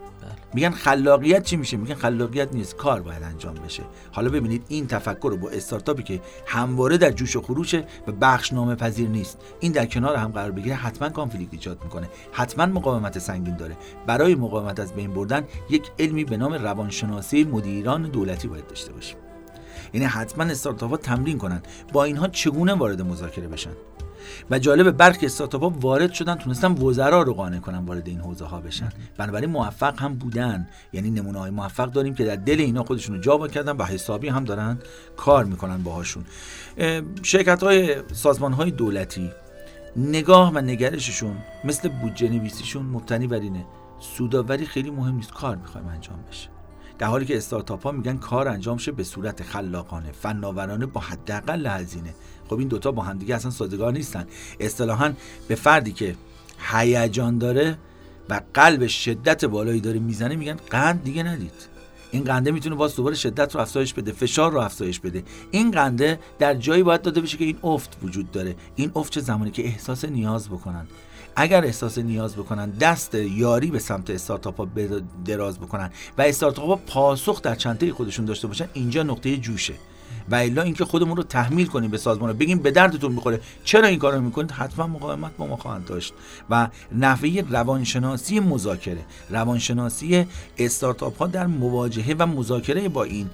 میگن 0.54 0.70
خلاقیت 0.70 1.42
چی 1.42 1.56
میشه؟ 1.56 1.76
میگن 1.76 1.94
خلاقیت 1.94 2.52
نیست 2.52 2.76
کار 2.76 3.02
باید 3.02 3.22
انجام 3.22 3.54
بشه. 3.54 3.82
حالا 4.12 4.30
ببینید 4.30 4.64
این 4.68 4.86
تفکر 4.86 5.28
رو 5.30 5.36
با 5.36 5.50
استارتاپی 5.50 6.02
که 6.02 6.20
همواره 6.46 6.98
در 6.98 7.10
جوش 7.10 7.36
و 7.36 7.42
خروشه 7.42 7.84
و 8.06 8.12
بخشنامه 8.12 8.74
پذیر 8.74 9.08
نیست. 9.08 9.38
این 9.60 9.72
در 9.72 9.86
کنار 9.86 10.16
هم 10.16 10.30
قرار 10.30 10.50
بگیره 10.50 10.74
حتما 10.74 11.08
کانفلیکت 11.08 11.52
ایجاد 11.52 11.84
می‌کنه. 11.84 12.08
حتما 12.32 12.66
مقاومت 12.66 13.18
سنگین 13.18 13.56
داره. 13.56 13.76
برای 14.06 14.34
مقاومت 14.34 14.80
از 14.80 14.92
بین 14.92 15.14
بردن 15.14 15.44
یک 15.70 15.90
علمی 15.98 16.24
به 16.24 16.36
نام 16.36 16.54
روانشناسی 16.54 17.44
مدیران 17.44 18.02
دولتی 18.02 18.48
باید 18.48 18.66
داشته 18.66 18.92
باشیم. 18.92 19.16
یعنی 19.94 20.06
حتما 20.06 20.44
استارتاپ 20.44 20.90
ها 20.90 20.96
تمرین 20.96 21.38
کنن. 21.38 21.62
با 21.92 22.04
اینها 22.04 22.28
چگونه 22.28 22.74
وارد 22.74 23.02
مذاکره 23.02 23.48
بشن؟ 23.48 23.70
و 24.50 24.58
جالب 24.58 24.90
برخی 24.90 25.26
استارتاپ 25.26 25.62
ها 25.62 25.68
وارد 25.68 26.12
شدن 26.12 26.34
تونستن 26.34 26.72
وزرا 26.72 27.22
رو 27.22 27.34
قانع 27.34 27.58
کنن 27.58 27.78
وارد 27.78 28.08
این 28.08 28.20
حوزه 28.20 28.44
ها 28.44 28.60
بشن 28.60 28.88
بنابراین 29.16 29.50
موفق 29.50 30.00
هم 30.00 30.14
بودن. 30.14 30.68
یعنی 30.92 31.10
نمونه 31.10 31.38
های 31.38 31.50
موفق 31.50 31.90
داریم 31.90 32.14
که 32.14 32.24
در 32.24 32.36
دل 32.36 32.60
اینا 32.60 32.84
خودشون 32.84 33.14
رو 33.14 33.20
جا 33.20 33.36
با 33.36 33.48
کردن 33.48 33.76
و 33.76 33.84
حسابی 33.84 34.28
هم 34.28 34.44
دارن 34.44 34.78
کار 35.16 35.44
می‌کنن 35.44 35.82
باهاشون. 35.82 36.24
شرکت 37.22 37.62
های 37.62 37.96
سازمان 38.12 38.52
های 38.52 38.70
دولتی 38.70 39.30
نگاه 39.96 40.52
و 40.54 40.58
نگرششون 40.58 41.36
مثل 41.64 41.88
بودجه 41.88 42.28
نویسیشون 42.28 42.86
مبتنی 42.86 43.26
بر 43.26 43.40
اینه. 43.40 43.66
سوداوری 44.00 44.66
خیلی 44.66 44.90
مهم 44.90 45.14
نیست. 45.14 45.32
کار 45.32 45.56
می‌خوایم 45.56 45.86
انجام 45.88 46.18
بشه. 46.30 46.57
در 46.98 47.06
حالی 47.06 47.26
که 47.26 47.36
استارتاپ 47.36 47.82
ها 47.82 47.92
میگن 47.92 48.16
کار 48.16 48.48
انجام 48.48 48.78
شه 48.78 48.92
به 48.92 49.04
صورت 49.04 49.42
خلاقانه 49.42 50.12
فناورانه 50.12 50.86
با 50.86 51.00
حداقل 51.00 51.66
هزینه. 51.66 52.14
خب 52.48 52.58
این 52.58 52.68
دوتا 52.68 52.92
با 52.92 53.02
همدیگه 53.02 53.34
اصلا 53.34 53.50
سازگار 53.50 53.92
نیستن. 53.92 54.26
اصطلاحا 54.60 55.12
به 55.48 55.54
فردی 55.54 55.92
که 55.92 56.16
هیجان 56.72 57.38
داره 57.38 57.78
و 58.28 58.40
قلب 58.54 58.86
شدت 58.86 59.44
بالایی 59.44 59.80
داره 59.80 59.98
می‌زنه 59.98 60.36
میگن 60.36 60.56
قند 60.70 61.04
دیگه 61.04 61.22
ندید. 61.22 61.68
این 62.10 62.24
قنده 62.24 62.50
می‌تونه 62.50 62.76
باز 62.76 62.96
دوباره 62.96 63.14
شدت 63.14 63.54
رو 63.54 63.60
افزایش 63.60 63.94
بده 63.94 64.12
فشار 64.12 64.52
رو 64.52 64.60
افزایش 64.60 65.00
بده. 65.00 65.22
این 65.50 65.70
قنده 65.70 66.20
در 66.38 66.54
جایی 66.54 66.82
باید 66.82 67.02
داده 67.02 67.20
بشه 67.20 67.36
که 67.36 67.44
این 67.44 67.58
افت 67.62 67.98
وجود 68.02 68.30
داره. 68.30 68.56
این 68.76 68.92
افت 68.94 69.12
چه 69.12 69.20
زمانی 69.20 69.50
که 69.50 69.64
احساس 69.64 70.04
نیاز 70.04 70.48
بکنن. 70.48 70.86
اگر 71.40 71.64
احساس 71.64 71.98
نیاز 71.98 72.36
بکنن 72.36 72.70
دست 72.70 73.14
یاری 73.14 73.70
به 73.70 73.78
سمت 73.78 74.10
استارتاپ 74.10 74.60
ها 74.60 74.68
دراز 75.24 75.58
بکنن 75.58 75.90
و 76.18 76.22
استارتاپ 76.22 76.68
ها 76.68 76.76
پاسخ 76.76 77.42
در 77.42 77.54
چنته 77.54 77.92
خودشون 77.92 78.24
داشته 78.24 78.46
باشن 78.46 78.68
اینجا 78.72 79.02
نقطه 79.02 79.36
جوشه. 79.36 79.74
و 80.30 80.34
الا 80.34 80.62
اینکه 80.62 80.84
خودمون 80.84 81.16
رو 81.16 81.22
تحمیل 81.22 81.66
کنیم 81.66 81.90
به 81.90 81.98
سازمان 81.98 82.32
بگیم 82.32 82.58
به 82.58 82.70
دردتون 82.70 83.12
می‌خوره. 83.12 83.40
چرا 83.64 83.86
این 83.86 83.98
کارو 83.98 84.20
می‌کنید؟ 84.20 84.50
حتما 84.50 84.86
مقاومت 84.86 85.36
با 85.36 85.46
ما 85.46 85.56
خواهند 85.56 85.84
داشت. 85.84 86.14
و 86.50 86.68
نحوه 86.92 87.44
روانشناسی 87.50 88.40
مذاکره. 88.40 89.04
روانشناسی 89.30 90.26
استارتاپ 90.58 91.18
ها 91.18 91.26
در 91.26 91.46
مواجهه 91.46 92.16
و 92.18 92.26
مذاکره 92.26 92.88
با 92.88 93.04
این 93.04 93.30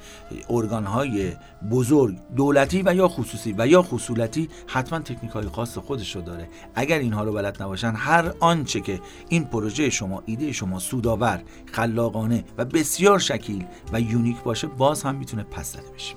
ارگان 0.50 0.84
های 0.84 1.32
بزرگ 1.70 2.16
دولتی 2.36 2.82
و 2.86 2.94
یا 2.94 3.08
خصوصی 3.08 3.54
و 3.58 3.66
یا 3.66 3.82
خصولتی 3.82 4.48
حتما 4.66 4.98
تکنیک 4.98 5.32
های 5.32 5.46
خاص 5.46 5.78
خودش 5.78 6.16
داره. 6.16 6.48
اگر 6.74 6.98
اینها 6.98 7.24
رو 7.24 7.32
بلد 7.32 7.62
نباشن 7.62 7.92
هر 7.96 8.32
آنچه 8.40 8.80
که 8.80 9.00
این 9.28 9.44
پروژه 9.44 9.90
شما 9.90 10.22
ایده 10.26 10.52
شما 10.52 10.78
سودآور 10.78 11.42
خلاقانه 11.72 12.44
و 12.58 12.64
بسیار 12.64 13.18
شکیل 13.18 13.64
و 13.92 14.00
یونیک 14.00 14.42
باشه 14.42 14.66
باز 14.66 15.02
هم 15.02 15.14
می‌تونه 15.14 15.42
پس 15.42 15.72
زده 15.72 15.90
بشه. 15.94 16.14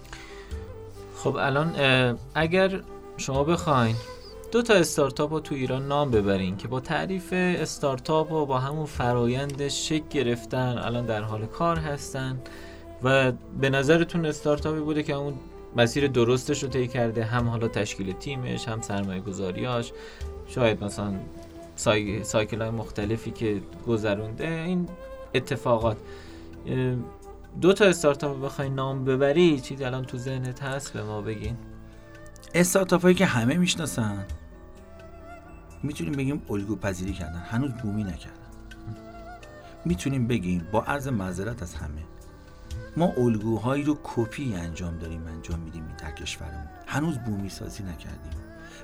خب 1.18 1.36
الان 1.36 1.76
اگر 2.36 2.82
شما 3.18 3.44
بخواین 3.44 3.96
دو 4.52 4.62
تا 4.62 4.74
استارتاپ 4.74 5.34
رو 5.34 5.40
تو 5.40 5.56
ایران 5.56 5.88
نام 5.88 6.12
ببرین 6.12 6.58
که 6.58 6.68
با 6.68 6.80
تعریف 6.80 7.34
استارتاپ 7.34 8.32
و 8.32 8.46
با 8.46 8.60
همون 8.60 8.86
فرایند 8.86 9.68
شک 9.68 10.10
گرفتن 10.10 10.78
الان 10.78 11.06
در 11.06 11.22
حال 11.22 11.46
کار 11.46 11.78
هستن 11.80 12.40
و 13.04 13.32
به 13.62 13.70
نظرتون 13.70 14.26
استارتاپی 14.26 14.80
بوده 14.80 15.04
که 15.04 15.14
اون 15.14 15.34
مسیر 15.76 16.08
درستش 16.08 16.64
رو 16.64 16.70
طی 16.70 16.88
کرده 16.88 17.24
هم 17.24 17.48
حالا 17.48 17.68
تشکیل 17.68 18.12
تیمش 18.14 18.68
هم 18.68 18.82
سرمایه 18.82 19.22
گذاریاش 19.22 19.92
شاید 20.48 20.84
مثلا 20.84 21.14
سای... 21.76 22.24
سایکل 22.24 22.62
های 22.62 22.70
مختلفی 22.70 23.32
که 23.32 23.62
گذرونده 23.88 24.48
این 24.48 24.90
اتفاقات. 25.36 25.98
دو 27.62 27.74
تا 27.74 27.86
استارتاپ 27.86 28.46
بخوای 28.46 28.70
نام 28.70 29.06
ببری 29.06 29.62
چیزی 29.62 29.86
الان 29.86 30.06
تو 30.06 30.18
ذهنت 30.18 30.64
هست 30.64 30.94
به 30.94 31.04
ما 31.04 31.22
بگین. 31.22 31.58
استارتاپ 32.54 33.02
هایی 33.02 33.16
که 33.16 33.26
همه 33.26 33.58
می‌شناسن. 33.58 34.26
می‌تونیم 35.84 36.14
بگیم 36.14 36.42
الگو 36.50 36.76
پذیری 36.76 37.14
کردن. 37.14 37.40
هنوز 37.40 37.72
بومی 37.72 38.04
نکردن. 38.04 38.38
می‌تونیم 39.86 40.28
بگیم 40.28 40.68
با 40.72 40.84
عرض 40.84 41.08
معذرت 41.08 41.64
از 41.64 41.76
همه 41.76 42.04
ما 42.98 43.14
الگوهایی 43.18 43.84
رو 43.84 43.98
کپی 44.04 44.56
انجام 44.56 44.98
داریم 44.98 45.28
انجام 45.28 45.60
میدیم 45.60 45.84
در 45.98 46.12
کشورمون. 46.12 46.68
هنوز 46.88 47.18
بومی 47.18 47.50
سازی 47.50 47.84
نکردیم. 47.84 48.32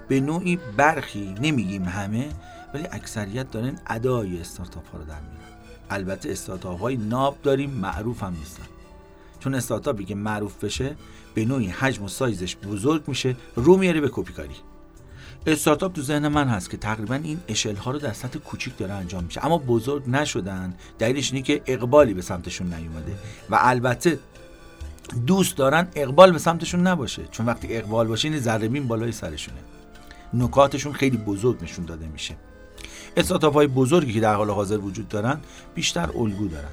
به 0.07 0.19
نوعی 0.19 0.59
برخی 0.77 1.35
نمیگیم 1.41 1.83
همه 1.83 2.29
ولی 2.73 2.87
اکثریت 2.91 3.51
دارن 3.51 3.75
ادای 3.87 4.41
استارتاپ 4.41 4.87
ها 4.87 4.97
رو 4.97 5.03
در 5.03 5.19
میارن. 5.19 5.52
البته 5.89 6.31
استارتاپ 6.31 6.79
های 6.79 6.97
ناب 6.97 7.37
داریم 7.43 7.69
معروف 7.69 8.23
هم 8.23 8.35
نیستن. 8.39 8.63
چون 9.39 9.55
استارتاپی 9.55 10.05
که 10.05 10.15
معروف 10.15 10.63
بشه 10.63 10.95
به 11.33 11.45
نوعی 11.45 11.67
حجم 11.67 12.03
و 12.03 12.07
سایزش 12.07 12.55
بزرگ 12.55 13.03
میشه 13.07 13.35
رو 13.55 13.77
میاره 13.77 14.01
به 14.01 14.09
کپی 14.13 14.33
کاری 14.33 14.55
استارتاپ 15.47 15.93
تو 15.93 16.01
ذهن 16.01 16.27
من 16.27 16.47
هست 16.47 16.69
که 16.69 16.77
تقریبا 16.77 17.15
این 17.15 17.39
اشل 17.47 17.75
ها 17.75 17.91
رو 17.91 17.99
در 17.99 18.13
سطح 18.13 18.39
کوچیک 18.39 18.77
داره 18.77 18.93
انجام 18.93 19.23
میشه. 19.23 19.45
اما 19.45 19.57
بزرگ 19.57 20.09
نشدن 20.09 20.73
دلیلش 20.99 21.31
اینه 21.31 21.43
که 21.43 21.61
اقبالی 21.65 22.13
به 22.13 22.21
سمتشون 22.21 22.73
نیومده. 22.73 23.15
و 23.49 23.57
البته 23.61 24.19
دوست 25.27 25.57
دارن 25.57 25.87
اقبال 25.95 26.31
به 26.31 26.39
سمتشون 26.39 26.87
نباشه. 26.87 27.21
چون 27.31 27.45
وقتی 27.45 27.77
اقبال 27.77 28.07
باشه 28.07 28.27
این 28.27 28.39
ذره 28.39 28.67
بالای 28.67 29.11
سرشونه. 29.11 29.59
نکاتشون 30.33 30.93
خیلی 30.93 31.17
بزرگ 31.17 31.63
نشون 31.63 31.85
داده 31.85 32.07
میشه. 32.07 32.35
استارتاپ 33.17 33.53
های 33.53 33.67
بزرگی 33.67 34.13
که 34.13 34.19
در 34.19 34.35
حال 34.35 34.49
حاضر 34.49 34.77
وجود 34.77 35.07
دارن 35.09 35.39
بیشتر 35.75 36.09
الگو 36.17 36.47
دارن. 36.47 36.69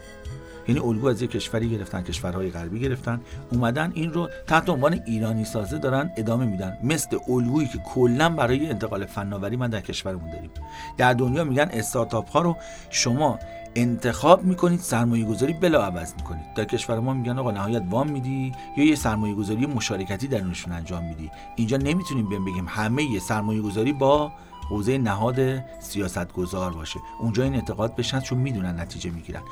یعنی 0.68 0.81
الگو 0.81 1.09
از 1.09 1.22
یک 1.22 1.31
کشوری 1.31 1.70
گرفتن 1.70 2.03
کشورهای 2.03 2.50
غربی 2.50 2.81
گرفتن 2.81 3.20
اومدن 3.53 3.92
این 3.94 4.12
رو 4.12 4.29
تحت 4.46 4.68
عنوان 4.68 5.00
ایرانی 5.07 5.44
سازه 5.44 5.79
دارن 5.79 6.11
ادامه 6.16 6.46
میدن. 6.46 6.79
مثل 6.83 7.18
الگویی 7.29 7.68
که 7.68 7.79
کلا 7.79 8.29
برای 8.29 8.70
انتقال 8.70 9.07
فناوری 9.07 9.57
من 9.57 9.70
در 9.70 9.81
کشورمون 9.81 10.31
داریم. 10.31 10.50
در 10.96 11.12
دنیا 11.12 11.44
میگن 11.44 11.68
استارتاپ 11.72 12.31
ها 12.31 12.40
رو 12.40 12.57
شما 12.90 13.38
انتخاب 13.74 14.44
می‌کنید 14.44 14.81
سرمایه 14.81 15.24
گذاری 15.24 15.53
بلا 15.53 15.83
عوض 15.83 16.14
می‌کنید. 16.14 16.44
در 16.57 16.64
کشور 16.64 17.00
ما 17.00 17.14
میگن 17.14 17.38
آقا 17.38 17.50
نهایت 17.50 17.83
وام 17.90 18.11
میدی 18.11 18.53
یا 18.76 18.85
یه 18.85 18.94
سرمایه 18.94 19.35
گذاری 19.35 19.66
مشارکتی 19.66 20.29
درونشون 20.29 20.72
انجام 20.72 21.05
میدی. 21.05 21.31
اینجا 21.57 21.76
نمی‌تونیم 21.76 22.29
بگیم 22.29 22.66
همه 22.68 23.18
سرمایه 23.18 23.62
گذاری 23.62 23.92
با 23.92 24.33
حوزه 24.70 24.98
نهاد 24.98 25.64
سیاست 25.80 26.33
گذار 26.33 26.72
باشه. 26.72 27.00
اونجا 27.20 27.42
این 27.42 27.54
اعتقاد 27.54 27.96
بشن 27.96 28.20
چون 28.20 28.38
می‌دونن 28.38 28.80
نتیجه 28.80 29.11
می‌گیرن. 29.11 29.42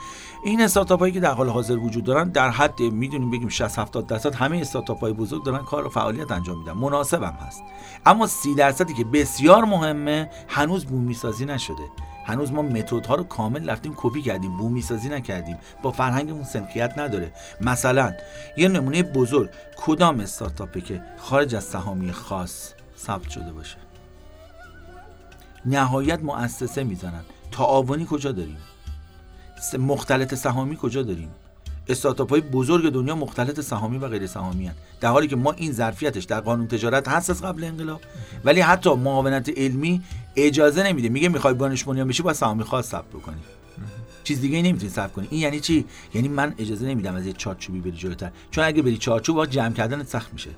این 0.44 0.60
استارتاپ 0.60 1.00
هایی 1.00 1.12
که 1.12 1.20
در 1.20 1.32
حال 1.32 1.48
حاضر 1.48 1.76
وجود 1.76 2.04
دارن 2.04 2.28
در 2.28 2.50
حد 2.50 2.80
می‌دونیم 2.80 3.30
بگیم 3.30 3.48
60 3.48 3.78
70 3.78 4.06
درصد 4.06 4.34
همه 4.34 4.58
استارتاپ 4.58 5.00
های 5.00 5.12
بزرگ 5.12 5.44
دارن 5.44 5.64
کار 5.64 5.86
و 5.86 5.90
فعالیت 5.90 6.32
انجام 6.32 6.58
میدن. 6.58 6.72
مناسب 6.72 7.22
هم 7.22 7.32
هست. 7.32 7.62
اما 8.06 8.26
30 8.26 8.54
درصدی 8.54 8.94
که 8.94 9.04
بسیار 9.04 9.64
مهمه 9.64 10.30
هنوز 10.48 10.86
بومی 10.86 11.14
سازی 11.14 11.44
نشده. 11.44 11.90
هنوز 12.26 12.52
ما 12.52 12.62
متد 12.62 13.06
ها 13.06 13.14
رو 13.14 13.24
کامل 13.24 13.70
رفتیم 13.70 13.94
کپی 13.96 14.22
کردیم. 14.22 14.56
بومی 14.56 14.82
سازی 14.82 15.08
نکردیم. 15.08 15.58
با 15.82 15.92
فرهنگمون 15.92 16.44
سنخیت 16.44 16.98
نداره. 16.98 17.32
مثلا 17.60 18.12
یه 18.56 18.68
نمونه 18.68 19.02
بزرگ 19.02 19.50
کدام 19.76 20.20
استارتاپه 20.20 20.80
که 20.80 21.02
خارج 21.18 21.54
از 21.54 21.64
سهامی 21.64 22.12
خاص 22.12 22.72
ثبت 22.98 23.28
شده 23.30 23.52
باشه؟ 23.52 23.87
نهایت 25.70 26.20
مؤسسه 26.22 26.84
می‌زنن. 26.84 27.20
تعاونی 27.52 28.06
کجا 28.10 28.32
داریم؟ 28.32 28.58
مختلط 29.78 30.34
سهامی 30.34 30.76
کجا 30.76 31.02
داریم؟ 31.02 31.30
استارتاپ 31.88 32.30
های 32.30 32.40
بزرگ 32.40 32.92
دنیا 32.92 33.14
مختلط 33.14 33.60
سهامی 33.60 33.98
و 33.98 34.08
غیر 34.08 34.26
سهامی. 34.26 34.70
در 35.00 35.08
حالی 35.08 35.28
که 35.28 35.36
ما 35.36 35.52
این 35.52 35.72
ظرفیتش 35.72 36.24
در 36.24 36.40
قانون 36.40 36.68
تجارت 36.68 37.08
هست 37.08 37.30
از 37.30 37.42
قبل 37.42 37.64
انقلاب. 37.64 38.00
ولی 38.44 38.60
حتی 38.60 38.94
معاونت 38.94 39.48
علمی 39.56 40.02
اجازه 40.36 40.82
نمیده. 40.82 41.08
میگه 41.08 41.28
می‌خوای 41.28 41.54
دانش 41.54 41.84
بنیان 41.84 42.08
بشی 42.08 42.22
باید 42.22 42.36
سهامی 42.36 42.64
خاص 42.64 42.86
ثبت 42.86 43.08
بکنی. 43.08 43.40
چیز 44.24 44.40
دیگه 44.40 44.62
نمی‌تونی 44.62 44.90
ثبت 44.92 45.12
کنی. 45.12 45.28
این 45.30 45.40
یعنی 45.40 45.60
چی؟ 45.60 45.84
یعنی 46.14 46.28
من 46.28 46.54
اجازه 46.58 46.86
نمیدم 46.86 47.14
از 47.14 47.26
یه 47.26 47.32
چارچوبی 47.32 47.80
بری 47.80 47.92
جلوتر. 47.92 48.30
چون 48.50 48.64
اگه 48.64 48.82
بری 48.82 48.98
چارچوب 48.98 49.36
با 49.36 49.46
جمع 49.46 49.74
کردن 49.74 50.04
سخت 50.04 50.32
میشه. 50.32 50.50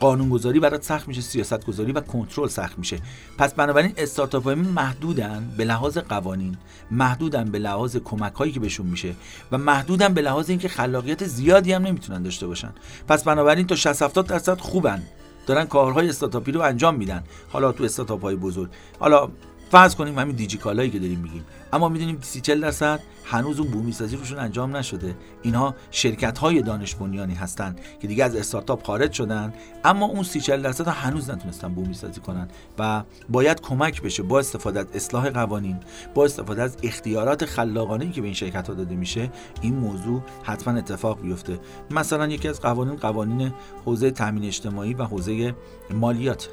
قانونگذاری 0.00 0.60
برات 0.60 0.82
سخت 0.82 1.08
میشه 1.08 1.20
سیاست 1.20 1.66
گذاری 1.66 1.92
و 1.92 2.00
کنترل 2.00 2.48
سخت 2.48 2.78
میشه. 2.78 2.98
پس 3.38 3.54
بنابراین 3.54 3.92
استارتاپ 3.96 4.44
های 4.44 4.54
محدودن 4.54 5.54
به 5.56 5.64
لحاظ 5.64 5.98
قوانین 5.98 6.56
محدودن 6.90 7.44
به 7.44 7.58
لحاظ 7.58 7.96
کمک 7.96 8.34
هایی 8.34 8.52
که 8.52 8.60
بهشون 8.60 8.86
میشه 8.86 9.14
و 9.52 9.58
محدودن 9.58 10.14
به 10.14 10.22
لحاظ 10.22 10.50
اینکه 10.50 10.68
خلاقیت 10.68 11.24
زیادی 11.24 11.72
هم 11.72 11.86
نمی‌تونن 11.86 12.22
داشته 12.22 12.46
باشن. 12.46 12.72
پس 13.08 13.24
بنابراین 13.24 13.66
تا 13.66 13.76
60 13.76 14.02
70 14.02 14.26
درصد 14.26 14.58
خوبن. 14.58 15.02
دارن 15.46 15.64
کارهای 15.64 16.08
استارتاپی 16.08 16.52
رو 16.52 16.60
انجام 16.60 16.94
میدن. 16.94 17.24
حالا 17.48 17.72
تو 17.72 17.84
استارتاپ 17.84 18.22
های 18.22 18.36
بزرگ. 18.36 18.70
حالا 18.98 19.28
فرض 19.70 19.94
کنیم 19.94 20.18
همین 20.18 20.36
دیجیکالایی 20.36 20.90
که 20.90 20.98
داریم 20.98 21.18
میگیم. 21.20 21.44
اما 21.72 21.88
می‌دونیم 21.88 22.18
30 22.22 22.40
40 22.40 22.60
درصد 22.60 23.00
هنوز 23.24 23.60
اون 23.60 23.70
بومی 23.70 23.92
سازی 23.92 24.16
روشون 24.16 24.38
انجام 24.38 24.76
نشده. 24.76 25.16
اینها 25.42 25.74
شرکت 25.90 26.38
های 26.38 26.62
دانش 26.62 26.94
بنیانی 26.94 27.34
هستن 27.34 27.76
که 28.00 28.08
دیگه 28.08 28.24
از 28.24 28.36
استارتاپ 28.36 28.86
خارج 28.86 29.12
شدن 29.12 29.54
اما 29.84 30.06
اون 30.06 30.22
30 30.22 30.40
40 30.40 30.62
درصد 30.62 30.88
هنوز 30.88 31.30
نتونستن 31.30 31.74
بومی 31.74 31.94
سازی 31.94 32.20
کنن 32.20 32.48
و 32.78 33.02
باید 33.28 33.60
کمک 33.60 34.02
بشه 34.02 34.22
با 34.22 34.38
استفاده 34.38 34.80
از 34.80 34.86
اصلاح 34.94 35.30
قوانین 35.30 35.80
با 36.14 36.24
استفاده 36.24 36.62
از 36.62 36.76
اختیارات 36.82 37.44
خلاقانه 37.44 38.10
که 38.10 38.20
به 38.20 38.26
این 38.26 38.34
شرکت 38.34 38.68
ها 38.68 38.74
داده 38.74 38.94
میشه 38.94 39.30
این 39.60 39.74
موضوع 39.74 40.22
حتما 40.42 40.78
اتفاق 40.78 41.20
بیفته. 41.20 41.60
مثلا 41.90 42.26
یکی 42.26 42.48
از 42.48 42.60
قوانین 42.60 42.96
قوانین 42.96 43.52
حوزه 43.84 44.10
تامین 44.10 44.44
اجتماعی 44.44 44.94
و 44.94 45.04
حوزه 45.04 45.54
مالیات. 45.90 46.48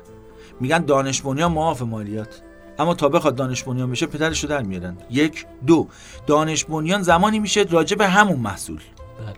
میگن 0.59 0.85
دانش 0.85 1.21
بنیان 1.21 1.51
معاف 1.51 1.81
مالیات. 1.81 2.41
اما 2.79 2.93
تا 2.93 3.09
بخواد 3.09 3.35
دانش 3.35 3.63
بنیان 3.63 3.91
بشه 3.91 4.05
پدرش 4.05 4.43
رو 4.43 4.49
در 4.49 4.61
میارن. 4.61 4.97
یک 5.09 5.45
دو 5.67 5.87
دانش 6.27 6.65
بنیان 6.65 7.01
زمانی 7.01 7.39
میشه 7.39 7.65
راجع 7.69 7.97
به 7.97 8.07
همون 8.07 8.39
محصول. 8.39 8.79
بله. 9.19 9.35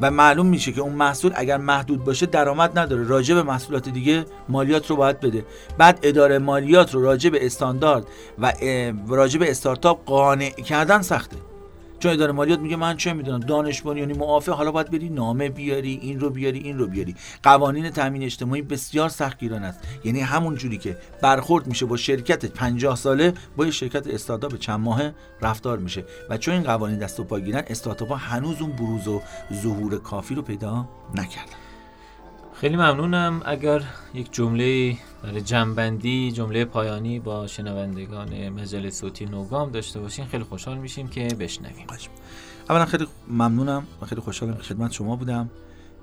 و 0.00 0.10
معلوم 0.10 0.46
میشه 0.46 0.72
که 0.72 0.80
اون 0.80 0.92
محصول 0.92 1.32
اگر 1.34 1.56
محدود 1.56 2.04
باشه 2.04 2.26
درآمد 2.26 2.78
نداره. 2.78 3.04
راجع 3.04 3.34
به 3.34 3.42
محصولات 3.42 3.88
دیگه 3.88 4.24
مالیات 4.48 4.90
رو 4.90 4.96
باید 4.96 5.20
بده. 5.20 5.44
بعد 5.78 5.98
اداره 6.02 6.38
مالیات 6.38 6.94
رو 6.94 7.02
راجع 7.02 7.30
به 7.30 7.46
استاندارد 7.46 8.06
و 8.38 8.52
راجع 9.08 9.38
به 9.38 9.50
استارتاپ 9.50 10.04
قانع 10.04 10.50
کردن 10.50 11.02
سخته. 11.02 11.36
چون 11.98 12.12
اداره 12.12 12.32
مالیات 12.32 12.58
میگه 12.58 12.76
من 12.76 12.96
چه 12.96 13.12
می‌دونم 13.12 13.40
دانش 13.40 13.82
بنیانی 13.82 14.12
معافه 14.12 14.52
حالا 14.52 14.72
باید 14.72 14.90
بری 14.90 15.08
نامه 15.08 15.48
بیاری 15.48 15.98
این 16.02 16.20
رو 16.20 16.30
بیاری 16.30 16.58
این 16.58 16.78
رو 16.78 16.86
بیاری. 16.86 17.14
قوانین 17.42 17.90
تامین 17.90 18.22
اجتماعی 18.22 18.62
بسیار 18.62 19.08
سختگیران 19.08 19.64
است. 19.64 19.78
یعنی 20.04 20.20
همون 20.20 20.54
جوری 20.54 20.78
که 20.78 20.96
برخورد 21.22 21.66
میشه 21.66 21.86
با 21.86 21.96
شرکت 21.96 22.46
50 22.46 22.96
ساله 22.96 23.32
با 23.56 23.64
یه 23.64 23.70
شرکت 23.70 24.06
استارتاپ 24.06 24.56
چند 24.56 24.80
ماهه 24.80 25.14
رفتار 25.42 25.78
میشه. 25.78 26.04
و 26.30 26.38
چون 26.38 26.54
این 26.54 26.62
قوانین 26.62 26.98
دست 26.98 27.20
و 27.20 27.24
پا 27.24 27.40
گیرن 27.40 27.64
استارتاپ 27.66 28.12
هنوز 28.18 28.60
اون 28.60 28.70
بروز 28.70 29.08
و 29.08 29.22
ظهور 29.52 29.98
کافی 29.98 30.34
رو 30.34 30.42
پیدا 30.42 30.88
نکردن. 31.14 31.65
خیلی 32.60 32.76
ممنونم. 32.76 33.42
اگر 33.44 33.82
یک 34.14 34.32
جمله 34.32 34.96
برای 35.22 35.40
جنبندی 35.40 36.32
جمله 36.32 36.64
پایانی 36.64 37.20
با 37.20 37.46
شنوندگان 37.46 38.48
مجله 38.48 38.90
صوتی 38.90 39.26
نوگام 39.26 39.70
داشته 39.70 40.00
باشین 40.00 40.26
خیلی 40.26 40.44
خوشحال 40.44 40.78
میشیم 40.78 41.08
که 41.08 41.28
بشنویم. 41.40 41.86
اولا 42.70 42.84
خیلی 42.84 43.06
ممنونم 43.28 43.86
و 44.02 44.06
خیلی 44.06 44.20
خوشحالم 44.20 44.54
که 44.54 44.62
خدمت 44.62 44.92
شما 44.92 45.16
بودم. 45.16 45.50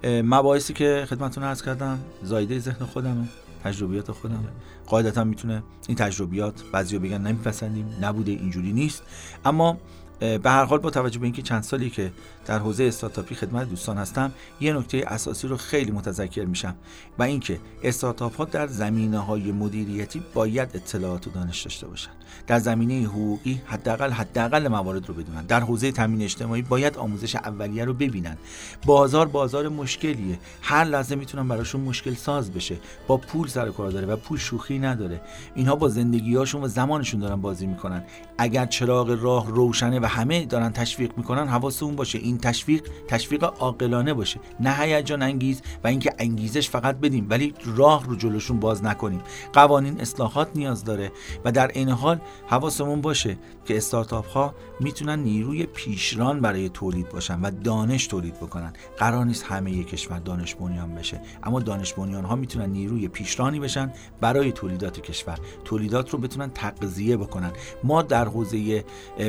مباحثی 0.04 0.74
که 0.74 1.06
خدمتتون 1.10 1.44
عرض 1.44 1.62
کردم 1.62 2.00
زایده 2.24 2.60
ذهن 2.60 2.86
خودمه 2.86 3.28
تجربیات 3.64 4.12
خودمه 4.12 4.50
قاعدتا 4.88 5.24
می‌تونه 5.24 5.64
این 5.88 5.98
تجربیات 5.98 6.64
بعضیا 6.72 7.00
بگن 7.00 7.22
نمیپسندیم 7.22 7.98
نبوده 8.02 8.32
اینجوری 8.32 8.74
نیست. 8.74 9.04
اما 9.46 9.78
به 10.20 10.50
هر 10.50 10.66
حال 10.66 10.80
با 10.80 10.90
توجه 10.90 11.20
به 11.20 11.26
اینکه 11.26 11.42
چند 11.42 11.64
سالی 11.64 11.90
که 11.90 12.12
در 12.46 12.60
حوزه 12.60 12.84
استارتاپی 12.84 13.36
خدمت 13.36 13.70
دوستان 13.70 13.98
هستم 13.98 14.32
یه 14.62 14.74
نکته 14.74 15.04
اساسی 15.08 15.48
رو 15.48 15.58
خیلی 15.58 15.92
متذکر 15.92 16.46
میشم 16.46 16.76
و 17.20 17.24
اینکه 17.24 17.60
استارتاپ 17.84 18.36
ها 18.36 18.46
در 18.46 18.68
زمینه 18.68 19.20
های 19.20 19.52
مدیریتی 19.52 20.24
باید 20.34 20.70
اطلاعات 20.74 21.28
و 21.28 21.30
دانش 21.30 21.62
داشته 21.62 21.88
باشن. 21.88 22.12
در 22.48 22.60
زمینه 22.60 23.08
حقوقی 23.08 23.62
حداقل 23.66 24.12
حداقل 24.12 24.68
موارد 24.68 25.08
رو 25.08 25.14
بدونن. 25.14 25.46
در 25.46 25.60
حوزه 25.60 25.92
تامین 25.92 26.22
اجتماعی 26.22 26.62
باید 26.62 26.98
آموزش 26.98 27.36
اولیه 27.36 27.86
رو 27.86 27.94
ببینن. 27.94 28.38
بازار 28.86 29.28
بازار 29.28 29.70
مشکلیه. 29.70 30.40
هر 30.62 30.84
لحظه 30.84 31.16
می‌تونن 31.16 31.48
براشون 31.48 31.82
مشکل 31.82 32.14
ساز 32.14 32.52
بشه. 32.52 32.78
با 33.08 33.18
پول 33.18 33.48
سر 33.48 33.70
کار 33.70 33.92
داره 33.92 34.08
و 34.08 34.16
پول 34.16 34.38
شوخی 34.38 34.80
نداره. 34.80 35.22
اینها 35.56 35.76
با 35.76 35.90
زندگیهاشون 35.90 36.64
و 36.64 36.68
زمانشون 36.68 37.20
دارن 37.20 37.42
بازی 37.42 37.68
می‌کنن. 37.68 38.04
اگر 38.38 38.66
چراغ 38.66 39.18
راه 39.22 39.48
روشنه 39.48 40.00
و 40.00 40.06
همه 40.06 40.46
دارن 40.46 40.72
تشویق 40.72 41.18
می‌کنن 41.18 41.48
حواسمون 41.48 41.96
باشه. 41.96 42.20
تشویق 42.38 42.88
تشویق 43.08 43.44
عاقلانه 43.44 44.14
باشه 44.14 44.40
نه 44.60 44.76
هیجان 44.76 45.22
انگیز 45.22 45.62
و 45.84 45.88
اینکه 45.88 46.14
انگیزش 46.20 46.70
فقط 46.70 46.96
بدیم 46.96 47.28
ولی 47.30 47.54
راه 47.66 48.06
رو 48.06 48.16
جلوشون 48.16 48.60
باز 48.60 48.84
نکنیم. 48.84 49.22
قوانین 49.54 50.02
اصلاحات 50.02 50.50
نیاز 50.56 50.84
داره 50.84 51.12
و 51.46 51.52
در 51.52 51.68
عین 51.68 51.90
حال 51.90 52.20
حواسمون 52.48 53.02
باشه 53.02 53.38
که 53.66 53.78
استارتاپ 53.78 54.28
ها 54.28 54.56
می‌تونن 54.80 55.20
نیروی 55.20 55.66
پیشران 55.66 56.42
برای 56.42 56.70
تولید 56.70 57.10
باشن 57.10 57.42
و 57.42 57.52
دانش 57.64 58.08
تولید 58.08 58.36
بکنن. 58.36 58.74
قرار 58.98 59.26
نیست 59.26 59.44
همه 59.44 59.84
کشور 59.84 60.20
دانش 60.20 60.56
بنیان 60.56 60.96
بشه 60.96 61.22
اما 61.44 61.60
دانش 61.60 61.94
بنیان 61.94 62.26
ها 62.26 62.36
می‌تونن 62.36 62.70
نیروی 62.70 63.08
پیشرانی 63.08 63.60
بشن 63.60 63.94
برای 64.22 64.52
تولیدات 64.52 65.00
کشور. 65.00 65.40
تولیدات 65.66 66.10
رو 66.10 66.20
بتونن 66.20 66.50
تغذیه 66.50 67.18
بکنن. 67.18 67.52
ما 67.84 68.02
در 68.02 68.26
حوزه 68.26 68.86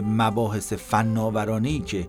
مباحث 0.07 0.73
فناورانه 0.73 1.69
ای 1.69 1.79
که 1.79 2.09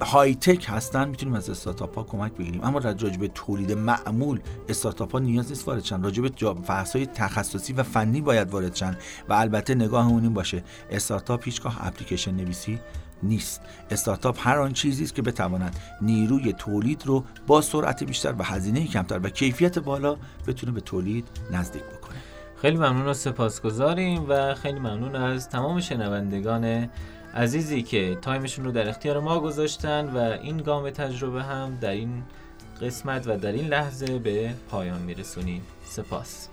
های 0.00 0.34
تک 0.34 0.66
هستن 0.68 1.08
می‌تونیم 1.08 1.34
از 1.34 1.50
استارتاپ 1.50 1.98
ها 1.98 2.02
کمک 2.02 2.32
بگیریم. 2.32 2.64
اما 2.64 2.78
راجع 2.78 3.16
به 3.16 3.28
تولید 3.28 3.72
معمول 3.72 4.40
استارتاپ 4.68 5.12
ها 5.12 5.18
نیاز 5.18 5.48
نیست 5.48 5.68
وارد 5.68 5.84
شن. 5.84 6.02
راجع 6.02 6.22
به 6.22 6.30
های 6.94 7.06
تخصصی 7.06 7.72
و 7.72 7.82
فنی 7.82 8.20
باید 8.20 8.50
وارد 8.50 8.74
شن. 8.74 8.96
و 9.28 9.32
البته 9.32 9.74
نگاهمون 9.74 10.22
این 10.22 10.34
باشه 10.34 10.62
استارتاپ 10.90 11.44
هیچگاه 11.44 11.86
اپلیکیشن 11.86 12.34
نویسی 12.34 12.78
نیست. 13.22 13.60
استارتاپ 13.90 14.48
هر 14.48 14.58
آن 14.58 14.72
چیزی 14.72 15.04
است 15.04 15.14
که 15.14 15.22
بتواند 15.22 15.76
نیروی 16.02 16.52
تولید 16.52 17.06
رو 17.06 17.24
با 17.46 17.60
سرعت 17.60 18.04
بیشتر 18.04 18.34
و 18.38 18.42
هزینه 18.42 18.86
کمتر 18.86 19.20
و 19.22 19.28
کیفیت 19.28 19.78
بالا 19.78 20.16
بتونه 20.46 20.72
به 20.72 20.80
تولید 20.80 21.28
نزدیک 21.52 21.82
بکنه. 21.82 22.16
خیلی 22.56 22.76
ممنون 22.76 23.06
و 23.06 23.14
سپاسگزاریم 23.14 24.26
و 24.28 24.54
خیلی 24.54 24.78
ممنون 24.78 25.16
از 25.16 25.48
تمام 25.48 25.80
شنوندگان 25.80 26.88
عزیزی 27.34 27.82
که 27.82 28.18
تایمشون 28.22 28.64
رو 28.64 28.72
در 28.72 28.88
اختیار 28.88 29.20
ما 29.20 29.40
گذاشتن 29.40 30.06
و 30.06 30.38
این 30.42 30.56
گام 30.56 30.90
تجربه 30.90 31.42
هم 31.42 31.78
در 31.80 31.90
این 31.90 32.22
قسمت 32.80 33.26
و 33.26 33.36
در 33.36 33.52
این 33.52 33.66
لحظه 33.66 34.18
به 34.18 34.54
پایان 34.70 35.02
میرسونیم. 35.02 35.62
سپاس. 35.84 36.48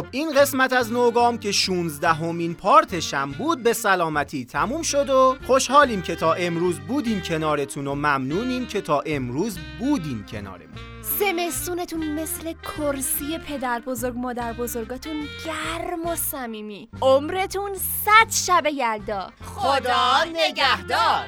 خب 0.00 0.06
این 0.10 0.32
قسمت 0.32 0.72
از 0.72 0.92
نوگام 0.92 1.38
که 1.38 1.52
16 1.52 2.08
همین 2.08 2.54
پارتشم 2.54 3.30
بود 3.30 3.62
به 3.62 3.72
سلامتی 3.72 4.44
تموم 4.44 4.82
شد 4.82 5.10
و 5.10 5.36
خوشحالیم 5.46 6.02
که 6.02 6.16
تا 6.16 6.32
امروز 6.32 6.78
بودیم 6.80 7.20
کنارتون 7.20 7.86
و 7.86 7.94
ممنونیم 7.94 8.66
که 8.66 8.80
تا 8.80 9.00
امروز 9.06 9.58
بودیم 9.78 10.26
کنارمون. 10.30 10.78
زمستونتون 11.02 12.20
مثل 12.20 12.52
کرسی 12.52 13.38
پدر 13.38 13.80
بزرگ 13.80 14.14
مادر 14.16 14.52
بزرگاتون 14.52 15.20
گرم 15.46 16.06
و 16.06 16.16
صمیمی. 16.16 16.88
عمرتون 17.02 17.74
صد 17.74 18.30
شب 18.30 18.66
یلدا. 18.72 19.30
خدا 19.44 20.24
نگهدار. 20.32 21.26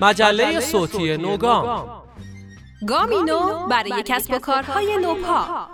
مجله 0.00 0.60
صوتی 0.60 1.16
نوگام. 1.16 2.01
گامینو 2.88 3.66
برای 3.66 4.02
کسب 4.06 4.34
و 4.34 4.38
کارهای 4.38 4.96
نوپا. 4.96 5.66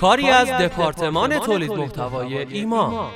کاری 0.00 0.30
از 0.30 0.48
دپارتمان 0.48 1.38
تولید 1.38 1.72
محتوای 1.72 2.38
ایما 2.38 3.10